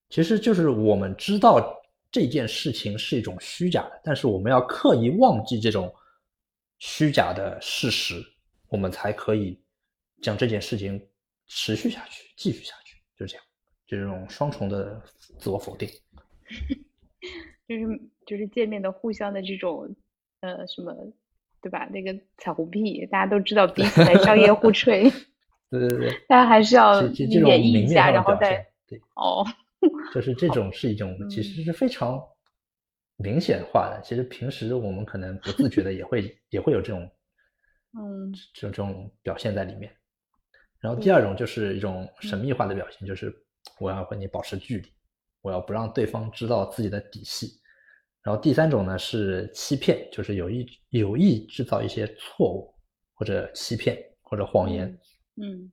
[0.10, 1.81] 其实就是我们知道
[2.12, 5.94] 这件事情是一种虚假的，但是我们要刻意忘记这种
[6.80, 8.22] 虚假的事实，
[8.70, 9.60] 我们才可以
[10.22, 11.02] 将这件事情。
[11.54, 13.46] 持续下去，继续下去，就是这样，
[13.86, 15.04] 就这种双重的
[15.38, 15.90] 自我否定，
[17.68, 19.94] 就是就是见面的互相的这种
[20.40, 20.96] 呃什么，
[21.62, 21.90] 对吧？
[21.92, 25.12] 那个彩虹屁，大家都知道彼此在商业互 吹，
[25.70, 29.46] 对对对， 大家还是要演绎一下，然后再对哦，
[30.14, 32.22] 就是这种是一种其实是非常
[33.18, 37.10] 明显化的，其实平时我们可能不自觉的也会也会有这种
[37.98, 39.92] 嗯这这种表现在里面。
[40.80, 43.34] 然后第二种就是一种神秘化的表现，就是
[43.80, 44.92] 我要和你保持距离，
[45.42, 47.60] 我要不让对方知道自己的底细。
[48.24, 52.74] 然后第三种呢是欺骗，就是有意有意制造一些错误
[53.14, 54.88] 或者欺骗或者谎言。
[55.36, 55.72] 嗯。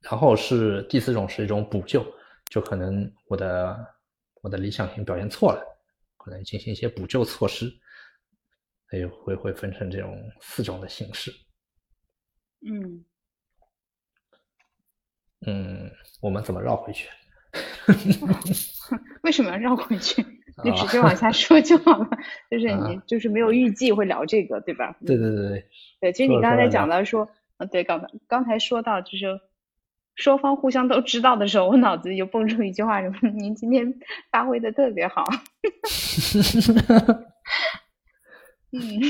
[0.00, 2.04] 然后是第四种是一种补救，
[2.50, 3.94] 就可能我的
[4.42, 5.62] 我的理想型表现错了，
[6.16, 7.70] 可能进行一些补救措施，
[8.90, 11.32] 所以会会分成这种四种的形式。
[12.66, 13.04] 嗯。
[15.46, 15.88] 嗯，
[16.20, 17.08] 我们怎么绕回去？
[19.22, 20.20] 为什么要绕回去？
[20.64, 22.08] 你直接往下说就好了。
[22.50, 24.96] 就是你就是没有预计会聊这个，对吧？
[25.06, 25.68] 对对对对。
[26.00, 29.40] 对，其实你刚才讲到说，嗯，对，刚才刚才说到就是
[30.18, 33.30] 双方互相都知道的时候，我脑子里就蹦出一句话：什么？
[33.30, 33.94] 您今天
[34.30, 35.24] 发挥的特别好。
[38.72, 39.00] 嗯。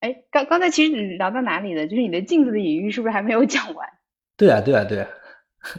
[0.00, 1.86] 哎，刚刚才其实你聊到哪里了？
[1.86, 3.88] 就是你的镜子的隐喻是不是还没有讲完？
[4.36, 5.08] 对啊，对啊，对啊，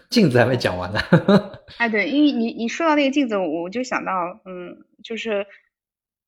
[0.09, 0.99] 镜子还没讲完呢。
[1.79, 4.11] 哎，对，因为你你说到那个镜子，我就想到，
[4.45, 5.47] 嗯，就是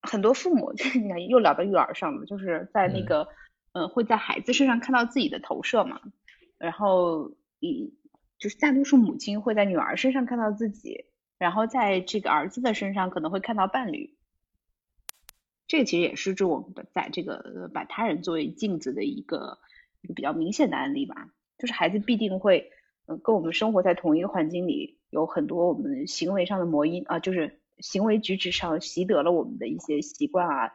[0.01, 3.27] 很多父母，你看又聊到育儿上了，就是在那个，
[3.73, 5.99] 嗯，会在孩子身上看到自己的投射嘛。
[6.61, 7.91] 然后，以，
[8.37, 11.05] 就是大多数母亲会在女儿身上看到自己，
[11.39, 14.15] 然后在这个儿子的身上可能会看到伴侣。
[15.67, 19.57] 这个其实也是就我们在这个把他人作为镜子的一个
[20.01, 21.29] 一个比较明显的案例吧。
[21.57, 22.71] 就是孩子必定会，
[23.07, 30.71] 嗯，跟我们生活在同一个环境里，有很多我们行为上的模因啊，就是行为举止上习得了我们的一些习惯啊，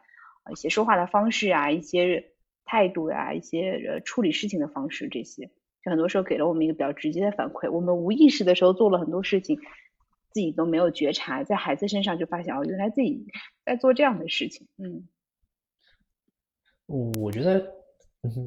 [0.51, 2.33] 一些说话的方式啊，一些
[2.65, 5.51] 态度呀，一些呃处理事情的方式，这些
[5.87, 7.71] 就很多时候给了我们一个比较直接的反馈。
[7.71, 9.57] 我们无意识的时候做了很多事情，
[10.33, 13.25] 自己都没有觉察，在孩子身上就发现哦，原来自己
[13.65, 14.67] 在做这样的事情。
[14.79, 15.07] 嗯，
[17.23, 17.73] 我觉得。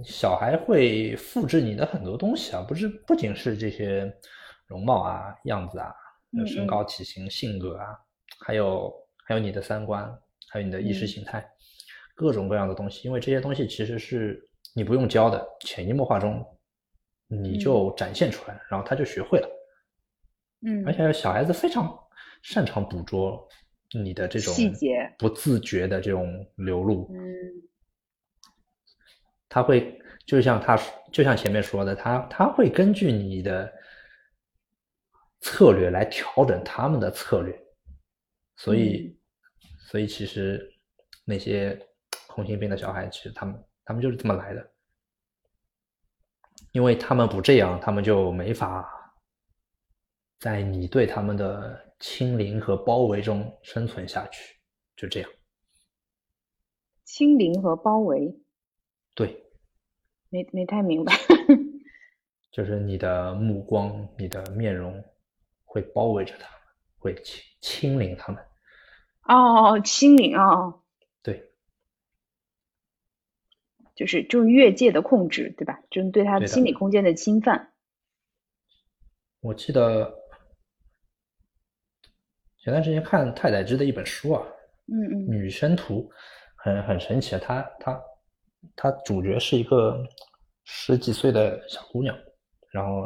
[0.04, 4.14] 小孩会复制你的很多东西啊，不是不仅是这些
[4.68, 5.90] 容貌啊、样子啊、
[6.46, 7.86] 身高、体型、性格啊，
[8.46, 8.94] 还有
[9.26, 10.04] 还有你的三观，
[10.50, 11.50] 还有你的意识形态，
[12.14, 13.08] 各种各样的东西。
[13.08, 16.46] 因为这些东西其实是你不用教的，潜移默化中
[17.30, 19.50] 你就展现出来，然后他就学会了。
[20.62, 21.98] 嗯，而且小孩子非常
[22.42, 23.48] 擅长捕捉
[23.94, 27.10] 你的这种细节，不自觉的这种流露。
[27.14, 27.20] 嗯。
[29.48, 30.80] 他会就像他
[31.12, 33.72] 就像前面说的，他他会根据你的
[35.42, 37.60] 策略来调整他们的策略，
[38.58, 39.18] 所以
[39.88, 40.72] 所以其实
[41.26, 41.80] 那些
[42.28, 44.72] 红心病的小孩，其实他们他们就是这么来的，
[46.72, 48.88] 因为他们不这样，他们就没法
[50.40, 54.56] 在你对他们的清零和包围中生存下去，
[54.96, 55.30] 就这样。
[57.04, 58.40] 清零和包围。
[59.16, 59.44] 对，
[60.30, 61.14] 没没太明白，
[62.52, 65.04] 就是你的目光、你的面容
[65.66, 66.60] 会包围着他们，
[67.00, 68.46] 会亲亲临他们。
[69.24, 70.84] 哦，清零哦，
[71.22, 71.52] 对，
[74.00, 75.78] 就是这种越界的控制，对吧？
[75.92, 77.74] 就是对他的心理空间的侵犯。
[79.42, 80.10] 我记得
[82.60, 84.42] 前段时间看太宰治的一本书啊，
[84.88, 86.10] 嗯嗯，《女生图》，
[86.56, 88.02] 很很神奇啊，他他
[88.74, 90.02] 他主角是一个
[90.64, 92.18] 十几岁的小姑娘，
[92.72, 93.06] 然后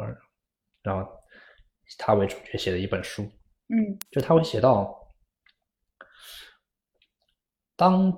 [0.80, 3.24] 然后以她为主角写的一本书，
[3.66, 4.96] 嗯，就他会写到，
[7.74, 8.12] 当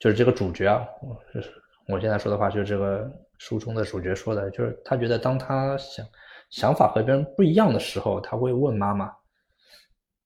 [0.00, 0.84] 就是这个主角啊，
[1.32, 6.06] 就是我现在说的话，就是这个书中的主角说的，就是他觉得当他想。
[6.48, 9.12] 想法和别人不一样的时候，他会问妈妈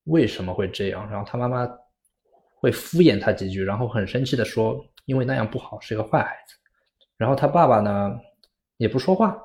[0.03, 1.67] 为什么会这样，然后他妈妈
[2.53, 6.55] 会敷衍他几句，然后很生气的说：“因为那样不好，是一个坏孩子。”
[7.17, 8.15] 然后他爸爸呢
[8.77, 9.35] 也不说话，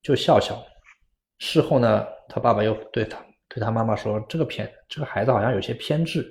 [0.00, 0.64] 就笑笑。
[1.38, 6.24] 事后呢，他爸爸又对他对他妈妈说：“这个偏这个孩子好像有些偏执，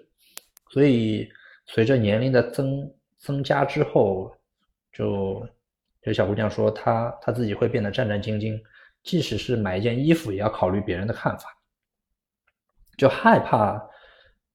[0.70, 1.30] 所以
[1.66, 4.34] 随着年龄的增增加之后，
[4.92, 5.48] 就
[6.02, 8.62] 就小姑娘说她她自己会变得战战兢兢。”
[9.04, 11.50] 即使是买一件衣服，也要考虑别人的看法，
[13.00, 13.84] 就害怕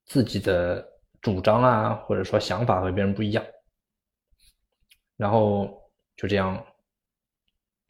[0.05, 0.89] 自己的
[1.21, 3.45] 主张啊，或者说想法和别人不一样，
[5.17, 5.77] 然后
[6.17, 6.65] 就这样，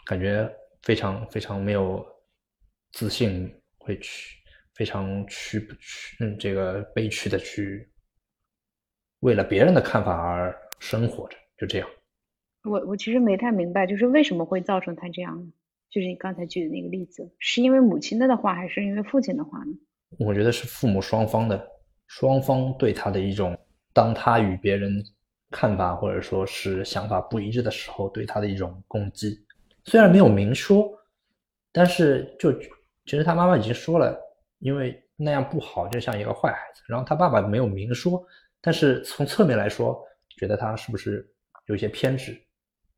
[0.07, 2.03] 感觉非常非常没有
[2.93, 4.39] 自信，会去
[4.73, 7.93] 非常屈屈嗯这个悲屈的去
[9.21, 11.89] 为了别人的看法而生活着，就这样。
[12.67, 15.53] 我我其实没太明白，就是为什么会造成他这样呢。
[15.89, 19.73] 就是你刚才举的那个例子，是因为母亲的话，还是因为父亲的话呢？
[20.19, 21.67] 我觉得是父母双方的，
[22.07, 23.57] 双方对他的一种，
[23.95, 25.03] 当他与别人
[25.51, 29.39] 看法或者说是想法不一致的时候，对他的一种攻击。
[29.85, 30.91] 虽然没有明说，
[31.73, 34.19] 但是就其实他妈妈已经说了，
[34.59, 36.83] 因为那样不好，就像一个坏孩子。
[36.89, 38.23] 然后他爸爸没有明说，
[38.61, 39.99] 但是从侧面来说，
[40.37, 41.27] 觉得他是不是
[41.67, 42.37] 有些偏执，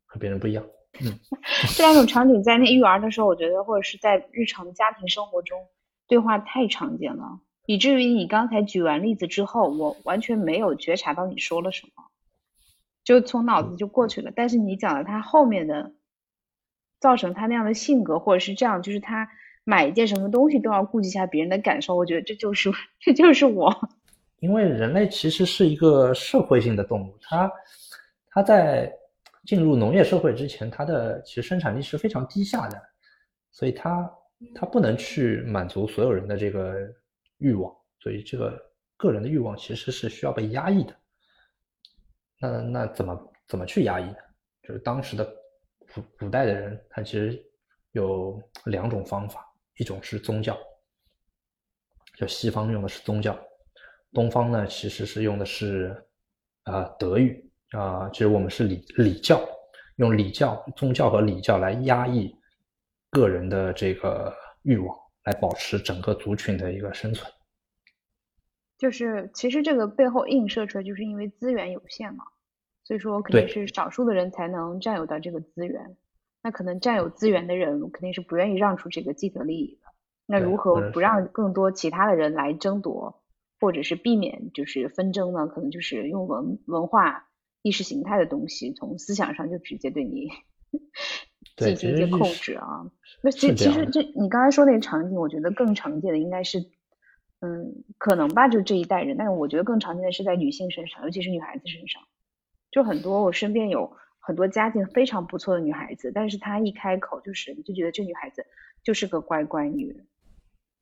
[0.09, 0.65] 和别人不一样。
[1.01, 1.13] 嗯，
[1.77, 5.67] 这两种场景在那育儿的时候，我觉得或者是在日常家庭生活中
[6.07, 12.05] 对话太常见了，以至于你刚才举完例子之后，我完全没有觉察到你说了什么，
[13.05, 14.33] 就从脑子就过去了。
[14.35, 15.93] 但是你讲了他后面的，
[16.99, 19.29] 造成他那样的性格，或者是这样，就是他
[19.63, 23.71] 买一件什么东西都要顾及一下别人的感受，我觉得这就是 这就是我。
[24.39, 27.51] 因为人类其实是一个社会性的动物，他
[28.31, 28.91] 他在。
[29.49, 32.79] 进入农业社会之前，它的其实生产力是非常低下的，
[33.49, 34.07] 所以它
[34.53, 36.75] 它不能去满足所有人的这个
[37.39, 40.95] 欲望，所以这个个人的欲望其实是需要被压抑的。
[42.39, 44.17] 那那怎么怎么去压抑呢？
[44.61, 45.25] 就是当时的
[45.95, 47.43] 古古代的人，他其实
[47.93, 49.43] 有两种方法，
[49.77, 50.55] 一种是宗教，
[52.15, 53.35] 就西方用的是宗教，
[54.13, 56.07] 东方呢其实是用的是
[56.65, 57.48] 啊德育。
[57.71, 59.39] 啊，其实我们是礼礼教，
[59.97, 62.35] 用礼教、宗教和礼教来压抑
[63.11, 67.31] 个人的这个欲望，来保持整个族群的一个生存。
[68.77, 72.23] 就是其实这个背后映射出来，就是因为资源有限嘛，
[72.83, 75.95] 所以说肯定是少数的人才能占有到这个资源。
[76.41, 79.91] 那可能占有资源的人肯定是不愿意让出这个既得利益的。
[80.25, 83.21] 那如何不让更多其他的人来争夺，
[83.59, 85.45] 或者是避免就是纷争呢？
[85.45, 87.28] 可能就是用文文化。
[87.61, 90.29] 意识形态的东西，从思想上就直接对你
[91.57, 92.89] 进行一些控制啊。
[93.21, 96.59] 那其其实这你刚才说那个场景，我觉得更常见的应该是，
[97.41, 99.17] 嗯，可能吧，就这一代人。
[99.17, 102.01] 但是我觉得更常见的是在女性身上，尤其是女孩子身上。
[102.71, 108.45] 就很多我身边有很多家境非常不错的女孩子，但是她一开口就是就觉得这女孩子
[108.83, 110.05] 就是个乖乖女。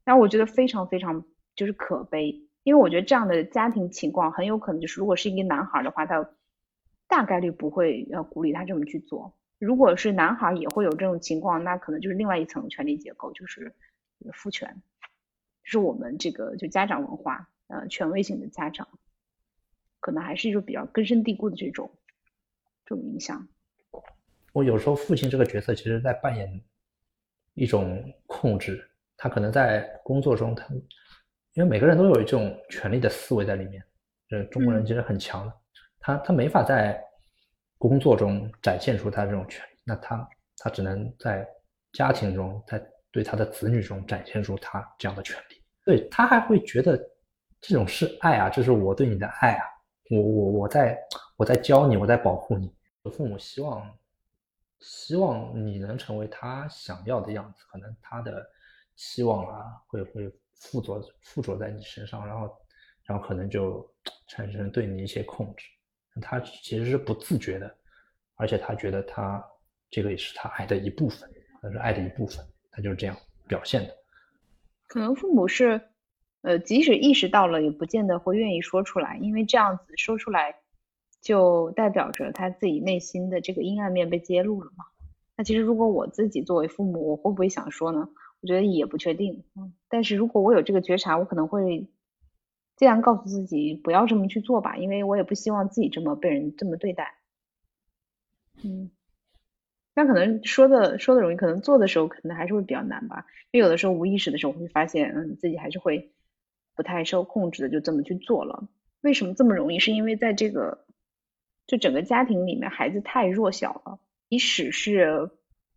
[0.06, 6.30] 然后我觉得非常非常就是可悲，因为我觉得这样的家庭情况很有可能就是如果是一个男孩的话，他。
[7.08, 9.34] 大概率不会要鼓励他这么去做。
[9.60, 13.74] 如果是男孩也会有这种情况，那可能就是另外一层权力结构，就是
[14.34, 14.82] 父权，
[15.64, 18.88] 就是我们这个就家长文化，呃，权威性的家长，
[20.00, 21.90] 可能还是一种比较根深蒂固的这种
[22.86, 23.48] 这种影响。
[24.54, 26.62] 我有时候父亲这个角色，其实在扮演
[27.56, 30.68] 一种控制，他可能在工作中，他
[31.54, 33.84] 因为每个人都有一种权力的思维在里面，
[34.28, 35.54] 这，中国人其实很强的。
[36.08, 37.04] 他他没法在
[37.78, 40.26] 工作中展现出他这种权利，那他
[40.58, 41.46] 他只能在
[41.92, 42.82] 家庭中，在
[43.12, 45.62] 对他的子女中展现出他这样的权利。
[45.84, 46.98] 对他还会觉得
[47.60, 49.66] 这种是爱啊，这是我对你的爱啊，
[50.10, 50.98] 我我我在
[51.36, 52.74] 我在教你，我在保护你。
[53.12, 53.94] 父母希望
[54.80, 58.42] 希望你能成为他想要的样子，可能他的
[58.96, 62.58] 期望啊会会附着附着在你身上，然后
[63.04, 63.86] 然后可能就
[64.30, 65.68] 产生对你一些控制。
[66.22, 67.76] 他其实是不自觉的，
[68.36, 69.44] 而且他觉得他
[69.90, 71.30] 这个也是他爱的一部分，
[71.62, 73.16] 他是爱的一部分，他就是这样
[73.48, 73.96] 表现的。
[74.88, 75.82] 可能父母是，
[76.42, 80.56] 呃，即使意识到了，也不见得会愿意说出来，因为这样子说出来，
[81.22, 84.86] 就代表着他自己内心的这个阴暗面被揭露了嘛。
[85.36, 88.10] 那其实如果我自己作为父母，我会不会想说呢？
[88.40, 89.44] 我觉得也不确定。
[89.56, 91.88] 嗯，但是如果我有这个觉察，我可能会
[92.78, 97.16] 尽量告诉自己，不要这么去做吧，因为我也不希望自己这么被人这么对待。
[98.64, 98.92] 嗯。
[99.96, 103.26] 那可能说的说的容易，可能做的时候可能还是会比较难吧。
[103.50, 106.12] 因为有的时候无意识的时候会发现，嗯，自己还是会
[106.76, 108.70] 不太受控制的，就这么去做了。
[109.02, 109.80] 为什么这么容易？
[109.80, 110.86] 是因为在这个
[111.66, 114.00] 就整个家庭里面，孩子太弱小了。
[114.30, 115.32] 即使是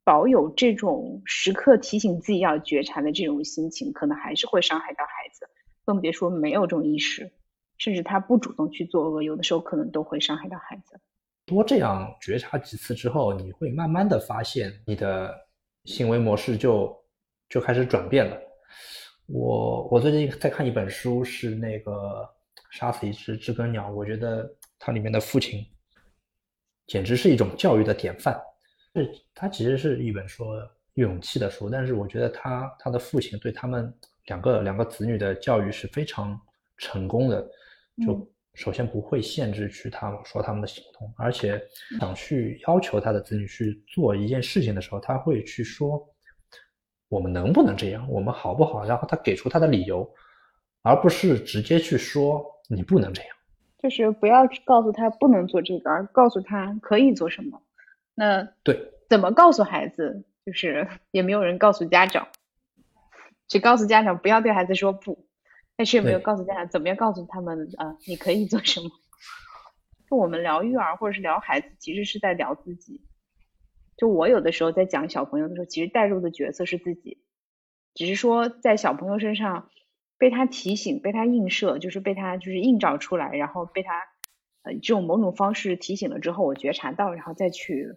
[0.04, 5.48] 保有这种时刻提醒自己要觉察的这种心情，可能还是会伤害到孩子。
[5.90, 7.32] 更别说没有这种意识，
[7.78, 11.00] 甚至他不主动去做恶，有的时候可能都会伤害到孩子。
[11.46, 15.36] 多这样觉察几次之后，你会慢慢的发现你的
[15.86, 16.96] 行为模式就
[17.48, 18.38] 就开始转变了。
[19.26, 21.92] 我我最近在看一本书，是那个
[22.70, 25.66] 《杀死一只知更鸟》，我觉得它里面的父亲
[26.86, 28.40] 简直是一种教育的典范。
[28.94, 30.56] 是，它其实是一本说
[30.94, 33.92] 勇气的书，但是我觉得他他的父亲对他们
[34.30, 36.40] 两个两个子女的教育是非常
[36.78, 37.46] 成功的，
[38.06, 38.26] 就。
[38.54, 41.58] 首先不会限制去他们说他们的行动，而且
[42.00, 46.04] 想去要求他的子女去做一件事情的时候，他会去说
[47.08, 50.06] 我们能不能这样，我们好不好，然后他给出他的理由，
[50.82, 53.30] 而不是直接去说你不能这样。
[53.78, 57.62] 就是不要告诉他不能做这个，而告诉他可以做什么。
[58.16, 58.76] 那对，
[59.08, 60.24] 怎么告诉孩子？
[60.44, 62.26] 就是也没有人告诉家长，
[63.50, 65.26] 只告诉家长不要对孩子说不。
[65.76, 67.96] 但是也没有告诉家长怎么样告诉他们啊？
[68.06, 68.90] 你可以做什么？
[70.10, 73.00] 就我们聊育儿或者是聊孩子，其实是在聊自己。
[73.96, 77.22] 就我有的时候在讲小朋友的时候，其实带入的角色是自己，
[77.94, 79.70] 只是说在小朋友身上
[80.18, 83.92] 被他提醒、被他映射，就是被他就是映照出来，然后被他
[84.62, 87.96] 呃这种某种方式提醒了之后，我觉察到，然后再去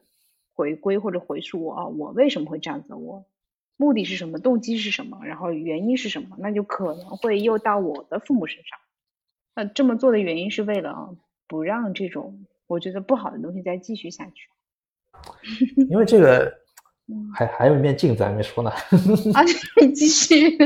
[0.53, 2.93] 回归或者回溯我啊，我为什么会这样子？
[2.93, 3.25] 我。
[3.83, 4.39] 目的是什么？
[4.39, 5.19] 动机是什么？
[5.25, 6.37] 然后原因是什么？
[6.39, 8.79] 那就可能会又到我的父母身上。
[9.55, 11.15] 那这么做的原因是为了
[11.47, 14.49] 不让这种我觉得不好的东西再继续下去。
[15.89, 16.51] 因为这个
[17.35, 18.71] 还还有一面镜子还没说呢。
[18.71, 19.43] 啊，
[19.81, 20.57] 你继续，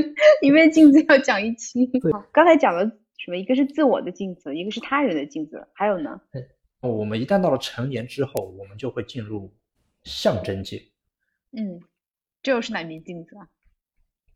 [0.41, 1.89] 一面镜子要讲一期。
[2.31, 2.85] 刚才讲了
[3.17, 3.35] 什么？
[3.37, 6.21] 一个是自我的镜子，一个是他人的镜子，还有呢？
[6.81, 9.51] 我们一旦到了成年之后，我们就会进入
[10.03, 10.81] 象征界。
[11.51, 11.81] 嗯。
[12.47, 13.45] 这又是哪面镜子啊？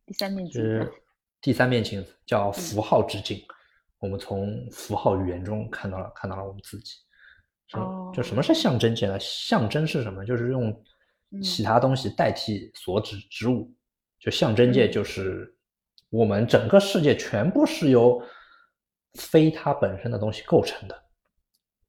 [0.04, 0.92] 第三面镜子。
[1.40, 3.42] 第三面镜子叫符号之镜，
[4.00, 6.96] 我们从符号语言中看到了看到了我们自己。
[7.72, 8.12] 哦。
[8.14, 9.18] 就什么是象征界呢？
[9.18, 10.22] 象征是什么？
[10.26, 10.84] 就是用
[11.42, 13.74] 其他东西代替所指之物。
[14.20, 15.56] 就象征界就是
[16.10, 18.22] 我们整个世界全部是由
[19.14, 21.02] 非它本身的东西构成的。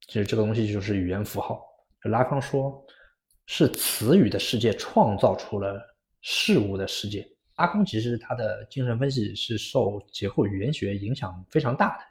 [0.08, 1.60] 其实这个东西就是语言符号。
[2.04, 2.82] 拉康说，
[3.44, 5.90] 是词语的世界创造出了。
[6.26, 12.04] 事物的世界，阿康其实他的精神分析是受结构语言学影响非常大的。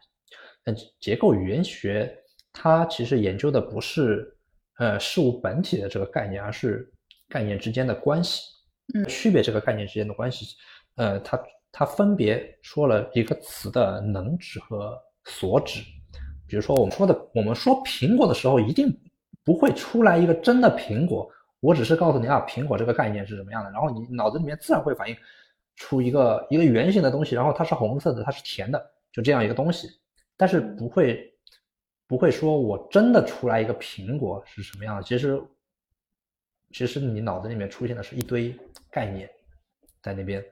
[0.63, 2.15] 但结构语言学
[2.53, 4.31] 它其实研究的不是
[4.77, 6.93] 呃事物本体的这个概念，而是
[7.27, 8.43] 概念之间的关系。
[8.93, 10.45] 嗯，区别这个概念之间的关系。
[10.95, 14.95] 呃，它它分别说了一个词的能指和
[15.25, 15.81] 所指。
[16.47, 18.95] 比如说我们说的，我们说苹果的时候，一定
[19.43, 21.27] 不会出来一个真的苹果。
[21.63, 25.15] 我只是告诉你啊，苹果这个概念是什么样的，然后你脑子里面自然会反映
[25.77, 29.87] 出一个一个圆形的东西，然后它是红色的，它是甜的，就这样一个东西，
[30.35, 31.33] 但是不会
[32.05, 35.03] 不会说我真的出来一个苹果是什么样的。
[35.03, 35.41] 其实
[36.73, 38.53] 其实你脑子里面出现的是一堆
[38.91, 39.29] 概念
[40.01, 40.43] 在那边，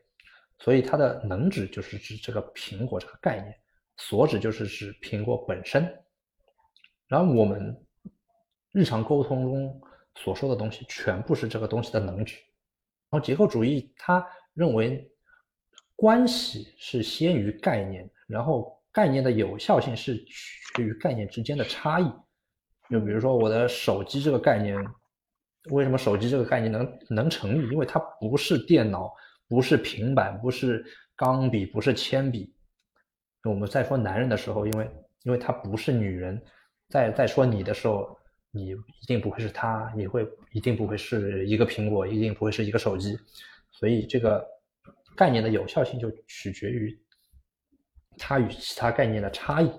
[0.60, 3.54] 所以它的能指就是指这个苹果这个概念，
[3.98, 5.94] 所指就是指苹果本身。
[7.10, 7.78] 然后我们
[8.72, 9.82] 日常沟通中。
[10.16, 12.36] 所说的东西全部是这个东西的能指，
[13.10, 15.10] 然后结构主义他认为
[15.96, 22.12] 关系是先于概念，然后概念的有效性是取决于概念之间的差异。
[22.90, 24.78] 就比如说我的手机这个概念，
[25.72, 27.70] 为什么手机这个概念能能成立？
[27.72, 29.12] 因为它不是电脑，
[29.48, 30.86] 不是平板，不是
[31.16, 32.54] 钢笔，不是铅笔。
[33.44, 34.92] 我们在说男人的时候，因为
[35.24, 36.40] 因为他不是女人，
[36.90, 38.20] 在在说你的时候。
[38.52, 43.18] 你一定不会是他，你会一定不会是一个苹果，一定不会是一个手机，
[43.72, 44.46] 所以这个
[45.16, 47.00] 概念的有效性就取决于
[48.18, 49.72] 它与其他概念的差异。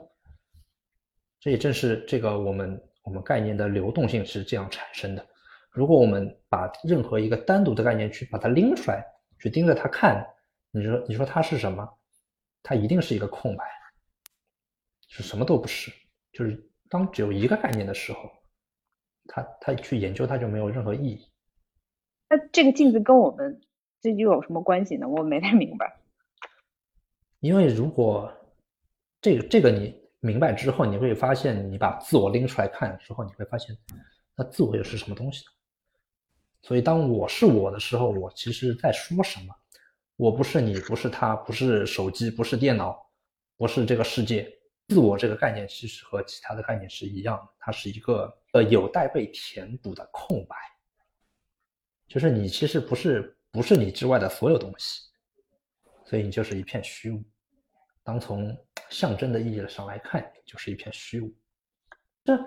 [1.39, 5.27] 这也正是这个我们我们概念的流动性是这样产生的。
[5.70, 9.05] 如果我们把任何一个单独的概念去把它拎出来，
[9.39, 10.27] 去盯着它看，
[10.70, 11.87] 你说你说它是什么？
[12.62, 13.64] 它一定是一个空白，
[15.09, 15.93] 是什么都不是。
[16.33, 18.31] 就是当只有一个概念的时候，
[19.27, 21.29] 它它去研究它就没有任何意义。
[22.29, 23.61] 那这个镜子跟我们
[24.01, 25.09] 这又有什么关系呢？
[25.09, 25.99] 我没太明白。
[27.41, 28.33] 因为如果
[29.20, 33.77] 这个这个你明白之后，你会发现，你把自我拎出来看之后，你会发现，
[34.37, 35.51] 那自我又是什么东西呢？
[36.62, 39.55] 所以，当我是我的时候，我其实在说什么？
[40.16, 43.05] 我不是你，不是他，不是手机，不是电脑，
[43.57, 44.49] 不是这个世界。
[44.93, 50.55] 自我这个概念其实和其他的概念是一样的，它是一个呃有待被填补的空白。
[52.07, 55.01] 就是你其实不是不是你之外的所有东西，
[56.05, 57.22] 所以你就是一片虚无。
[58.05, 58.55] 当从
[58.90, 61.34] 象征的意义上来看，就是一片虚无。
[62.22, 62.38] 这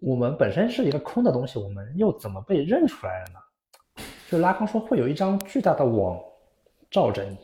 [0.00, 4.02] 我们本身是一个空的东西，我们又怎么被认出来了呢？
[4.30, 6.18] 就拉康说，会有一张巨大的网
[6.90, 7.36] 罩着你。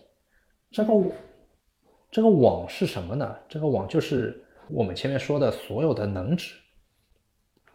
[0.70, 0.94] 这个
[2.10, 3.36] 这个网是什么呢？
[3.48, 6.54] 这个网就是我们前面说的所有的能指，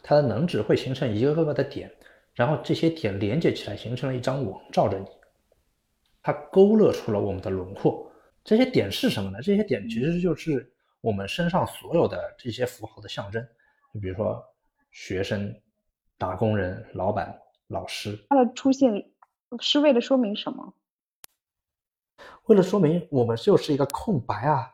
[0.04, 1.90] 它的能指会形成一个个的点，
[2.34, 5.06] 然后这些点连接起来，形成了一张网罩着你。
[6.22, 8.12] 它勾勒出了我们的轮廓。
[8.44, 9.40] 这些点是什么呢？
[9.42, 10.70] 这些点其实就是
[11.00, 13.42] 我们身上所有的这些符号的象征。
[13.94, 14.44] 就比如说，
[14.92, 15.56] 学生、
[16.18, 17.34] 打工人、老板、
[17.68, 18.92] 老师，它的出现
[19.62, 20.74] 是为了说明什么？
[22.48, 24.72] 为了说明我们就是一个空白啊。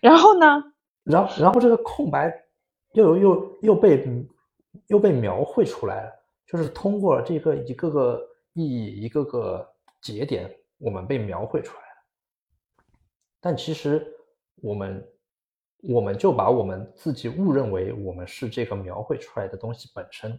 [0.00, 0.62] 然后呢？
[1.04, 2.32] 然后，然后这个空白
[2.92, 4.26] 又又又被
[4.88, 6.12] 又被描绘出来了，
[6.46, 9.66] 就是通过这个一个个意义、一个个
[10.00, 11.88] 节点，我们被描绘出来了。
[13.40, 14.06] 但其实
[14.56, 15.08] 我们，
[15.82, 20.38] 我们就把我们自己误认为我们是这个描绘出来的东西本身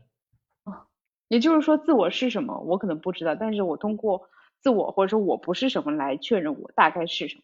[0.66, 0.86] 啊，
[1.30, 4.30] 也就是说，自我是什么，我可能不知道，但是我通过
[4.62, 7.44] 自我或者说我不是什么来确认我大概是什么。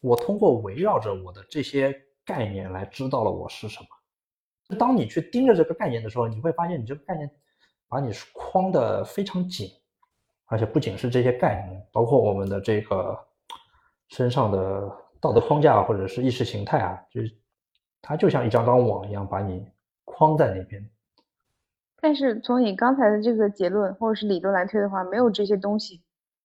[0.00, 1.94] 我通过围绕着我的这些
[2.24, 4.76] 概念来知道了我是什么。
[4.76, 7.30] 当你去盯着这个概念的时候，你会发现你这个概念
[7.88, 9.70] 把你框的非常紧，
[10.46, 13.18] 而且不仅是这些概念，包括我们的这个。
[14.10, 14.90] 身上的
[15.20, 17.30] 道德框架或者是意识形态啊，就是
[18.00, 19.70] 它就像一张张网一样把你
[20.06, 20.82] 框在那边。
[22.00, 26.00] 但是从你刚才的这个结论或者是理论来推的话，没有这些东西，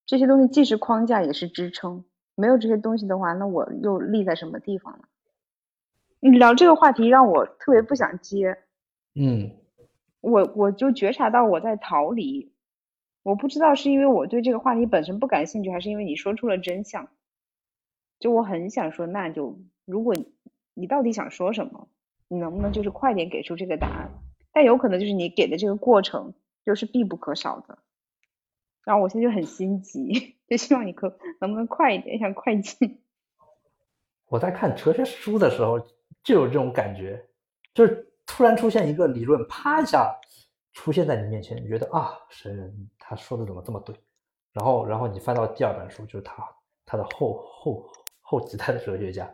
[0.06, 2.04] 这些东西既是框架也是支撑。
[2.36, 5.04] 没有这些东西的话，那我又立在什么地方呢？
[6.20, 8.58] 你聊这个话题让我特别不想接。
[9.14, 9.52] 嗯，
[10.22, 12.52] 我我就觉察到我在逃离，
[13.22, 17.08] 我不知道是因为我对这个话题本身不感兴趣，还是因为你说出了真相。
[18.20, 20.16] 就我很想说，那就如果
[20.74, 21.88] 你到底想说什么，
[22.30, 24.10] 你能不能就是快点给出这个答案？
[24.52, 26.34] 但有可能就是你给的这个过程
[26.66, 27.78] 就是必不可少的。
[28.86, 33.02] 然后我现在就很心急， 就希望你可能不能快一点，想快进。
[34.28, 35.80] 我在看哲学书的时候
[36.24, 37.26] 就有这种感觉，
[37.74, 40.16] 就是突然出现一个理论，啪一下
[40.72, 43.96] 出现在你面前，你觉得啊，神人他说的怎么这么对？
[44.52, 46.44] 然后，然后你翻到第二本书，就是他
[46.86, 47.90] 他的后后。
[48.26, 49.32] 后几代的哲学家，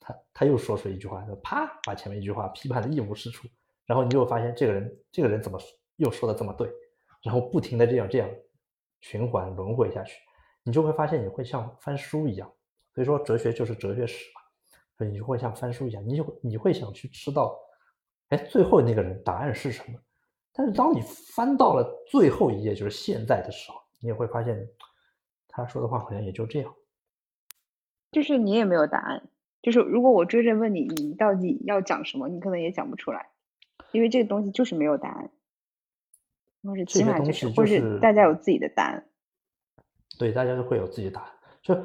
[0.00, 3.48] 他他又说出一句话，就啪把前面一句话批判的一无是处，
[3.86, 5.58] 然后你就发现这个人这个人怎么
[5.96, 6.68] 又说的这么对，
[7.22, 8.28] 然后不停的这样这样
[9.04, 10.18] 循环轮回下去，
[10.62, 12.50] 你就会发现你会像翻书一样，
[12.94, 14.40] 所以说哲学就是哲学史嘛，
[14.96, 17.54] 所以你就会像翻书一样，你就你会想去知道，
[18.30, 19.98] 哎，最后那个人答案是什么？
[20.54, 21.02] 但是当你
[21.34, 24.66] 翻到了最后一页，就是现在的时候，你也会发现
[25.48, 26.74] 他说的话好像也就这样。
[28.10, 29.28] 就是你也没有答案，
[29.60, 33.28] 就是如果我追着问你，你到底要讲什么，你可能也讲不出来，
[33.92, 35.30] 因为这个东西就是没有答案，
[36.64, 39.06] 或者起码就是，或是大家有自己的答案。
[40.18, 41.30] 对，大家都会有自己的答案。
[41.62, 41.76] 就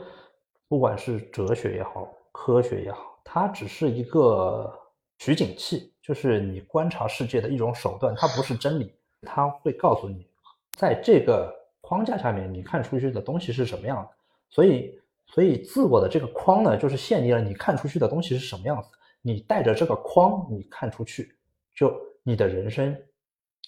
[0.67, 4.71] 不管是哲学也好，科学也好，它只是一个
[5.17, 8.95] 取景器，就是你观察世界的一种手段，它不是真理。
[9.21, 10.25] 它会告诉你，
[10.71, 14.09] 在这个框架下面，你看出去的东西是什么样的，
[14.49, 14.97] 所以。
[15.32, 18.89] 所以，自我的这个框呢，就是限定了你看出去的东西是什么样子。
[19.21, 21.36] 你带着这个框，你看出去，
[21.75, 22.97] 就你的人生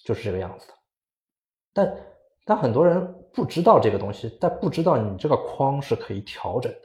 [0.04, 0.74] 就是这个样子的。
[1.72, 1.96] 但
[2.44, 6.78] 但很多人不知道这个东西，但不知道你这个框是可以调整的。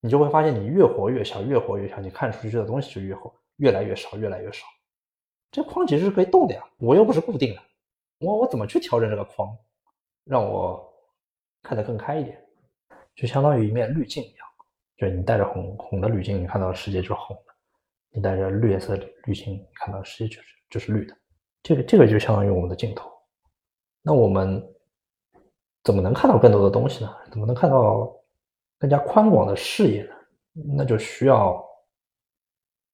[0.00, 4.64] 你就会发现，你越活越小，越活越小，你看出去的东西就越活越来越少，越来越少。
[5.50, 7.62] 这框其实是可以动的呀，我又不是固定的，
[8.20, 9.48] 我我怎么去调整这个框，
[10.24, 10.88] 让我
[11.62, 12.40] 看得更开一点？
[13.16, 14.46] 就相当于一面滤镜一样，
[14.96, 17.52] 就你带着红红的滤镜，你看到的世界就是红的；
[18.10, 18.94] 你带着绿颜色
[19.24, 21.16] 滤镜，你看到的世界就是就是绿的。
[21.64, 23.10] 这个这个就相当于我们的镜头。
[24.02, 24.62] 那我们
[25.84, 27.14] 怎么能看到更多的东西呢？
[27.30, 28.10] 怎么能看到
[28.78, 30.14] 更加宽广的视野呢？
[30.76, 31.62] 那就需要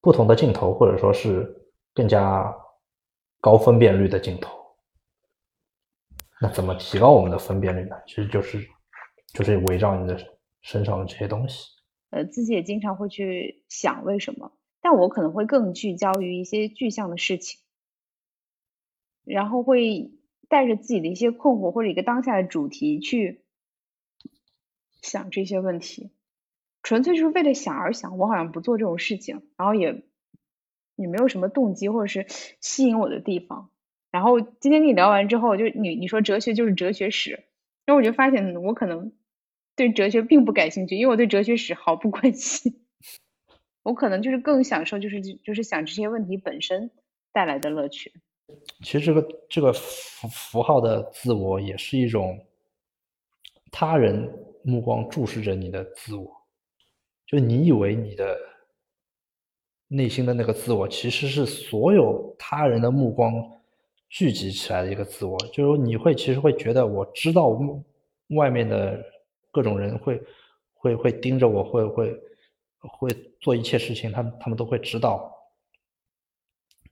[0.00, 1.50] 不同的镜头，或者说是
[1.94, 2.54] 更加
[3.40, 4.54] 高分辨率的镜头。
[6.40, 7.96] 那怎么提高我们的分辨率呢？
[8.06, 8.58] 其实就是
[9.32, 10.18] 就是围绕你的
[10.62, 11.70] 身上的这些东西。
[12.10, 17.60] 呃，自己也经常会去想为什么，但我可能会更聚焦于一些具象的事情，
[19.24, 20.12] 然后会
[20.48, 23.42] 带着自己的一些困惑或者一个当下的主题去
[25.00, 26.10] 想这些问题，
[26.82, 28.18] 纯粹就是为了想而想。
[28.18, 30.02] 我好像不做这种事情，然后也
[30.96, 32.26] 也没有什么动机或者是
[32.60, 33.70] 吸引我的地方。
[34.10, 37.44] 然后今天跟你聊完之后，就你你说哲学就是哲学史，
[37.84, 39.12] 然后我就发现我可能。
[39.76, 42.86] 对哲学并不感兴趣，因为我对哲学史毫不关心。
[43.82, 46.92] 我可能就是更享受，就是就是想这些问题本身
[47.32, 48.12] 带来的乐趣。
[48.82, 52.38] 其实这个这个符符号的自我也是一种
[53.72, 54.30] 他人
[54.62, 56.30] 目光注视着你的自我，
[57.26, 58.38] 就你以为你的
[59.88, 63.32] 内心的那个自我，其实是所有他人的目光
[64.08, 65.38] 聚集起来的一个自我。
[65.52, 67.58] 就是你会其实会觉得我知道
[68.36, 69.02] 外面的。
[69.54, 70.20] 各种人会
[70.72, 72.20] 会会盯着我，会会
[72.80, 73.08] 会
[73.40, 75.32] 做一切事情，他们他们都会知道。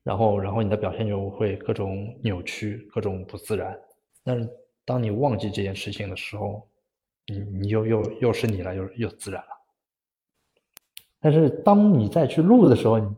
[0.02, 3.78] 然后然后你的表现就会各种扭曲，各种不自然。
[4.24, 4.48] 但是
[4.84, 6.68] 当你忘记这件事情的时候，
[7.26, 9.48] 你你又又又是你了，又又自然了。
[11.20, 13.08] 但是当你再去录的时候，你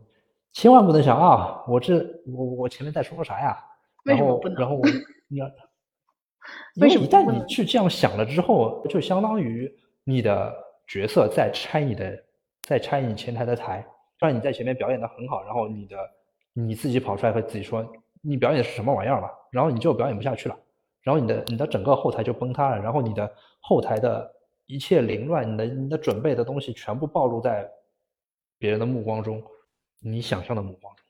[0.53, 3.57] 千万不能想啊，我这我我前面在说啥呀？
[4.03, 4.83] 然后然后我
[5.27, 5.47] 你要。
[6.75, 9.67] 因为一旦你去这样想了之后，就相当于
[10.03, 10.53] 你的
[10.85, 12.23] 角色在拆你的，
[12.61, 13.83] 在拆你前台的台，
[14.19, 15.97] 让你在前面表演的很好，然后你的
[16.55, 17.85] 你自己跑出来和自己说
[18.21, 20.57] 你表演的是什么玩意儿了，然后你就表演不下去了，
[21.01, 24.33] 然后你的你的整个后台就崩塌了，然后你的后台的
[24.65, 27.69] 一切凌乱，你的你的准备的东西全部暴露在
[28.57, 29.43] 别人的目光中，
[29.99, 31.05] 你想象的目光中，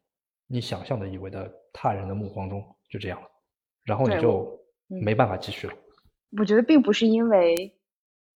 [0.47, 3.27] 你想象的以为的他人的目光中，就这样了，
[3.85, 4.59] 然后你就。
[4.87, 5.73] 没办法继续了。
[6.37, 7.75] 我觉得并不是因为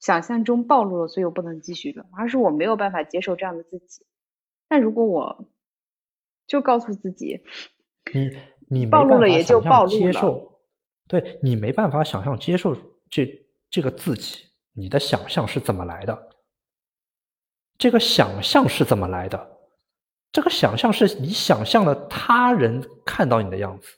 [0.01, 4.07] 想象中暴露了，所以我不能继续了，而是我没有办法接受这样的自己。
[4.67, 5.47] 但如果我
[6.49, 7.41] 就告诉自己，
[8.13, 8.37] 你
[8.69, 10.61] 你暴露了也就暴露了，接受，
[11.07, 12.77] 对你没办法想象接受
[13.09, 16.31] 这这个自己，你的想象是怎么来的？
[17.79, 19.59] 这个想象是怎么来的？
[20.33, 23.95] 这个想象是你想象的他人看到你的样子。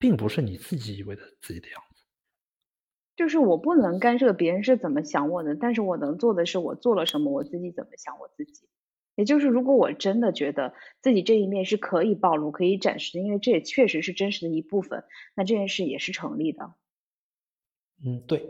[0.00, 2.04] 并不是你自己以为的自己的样子，
[3.16, 8.68] 就是我不能干涉别人是怎么想我的，但是我能做的是我做了什么，我自己怎么想我自己。
[9.18, 15.02] 也就是如果我真的觉得自己这一面是可以暴露、可以展示的，因为这也确实是真实的一部分，
[15.34, 16.70] 那这件事也是成立的。
[18.06, 18.46] 嗯，对，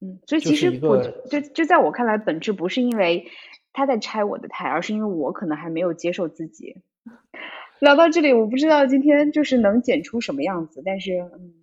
[0.00, 3.28] 嗯，所以其实我就就在我看来，本质不是因为
[3.72, 6.78] 他在拆我的台，而是因为我可能还没有接受自己。
[7.78, 11.54] 聊到这里，我不知道今天就是能剪出什么样子，但是嗯，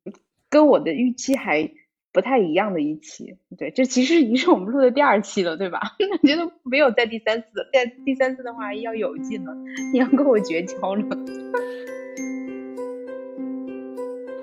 [0.50, 1.70] 跟我的预期还
[2.14, 3.36] 不太一样的一期。
[3.58, 5.82] 对，这其实已经是我们录的第二期了，对吧？
[6.22, 9.54] 我觉得没有在第三次，在第三次的话要有劲了，
[9.92, 11.04] 你要跟我绝交了。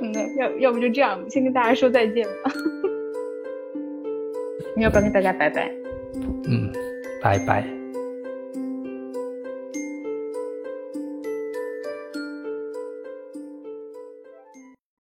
[0.03, 2.53] 嗯，要要不就这样，先跟大家说再见吧。
[4.77, 5.71] 你要不要跟大家拜拜？
[6.49, 6.73] 嗯，
[7.23, 7.80] 拜拜。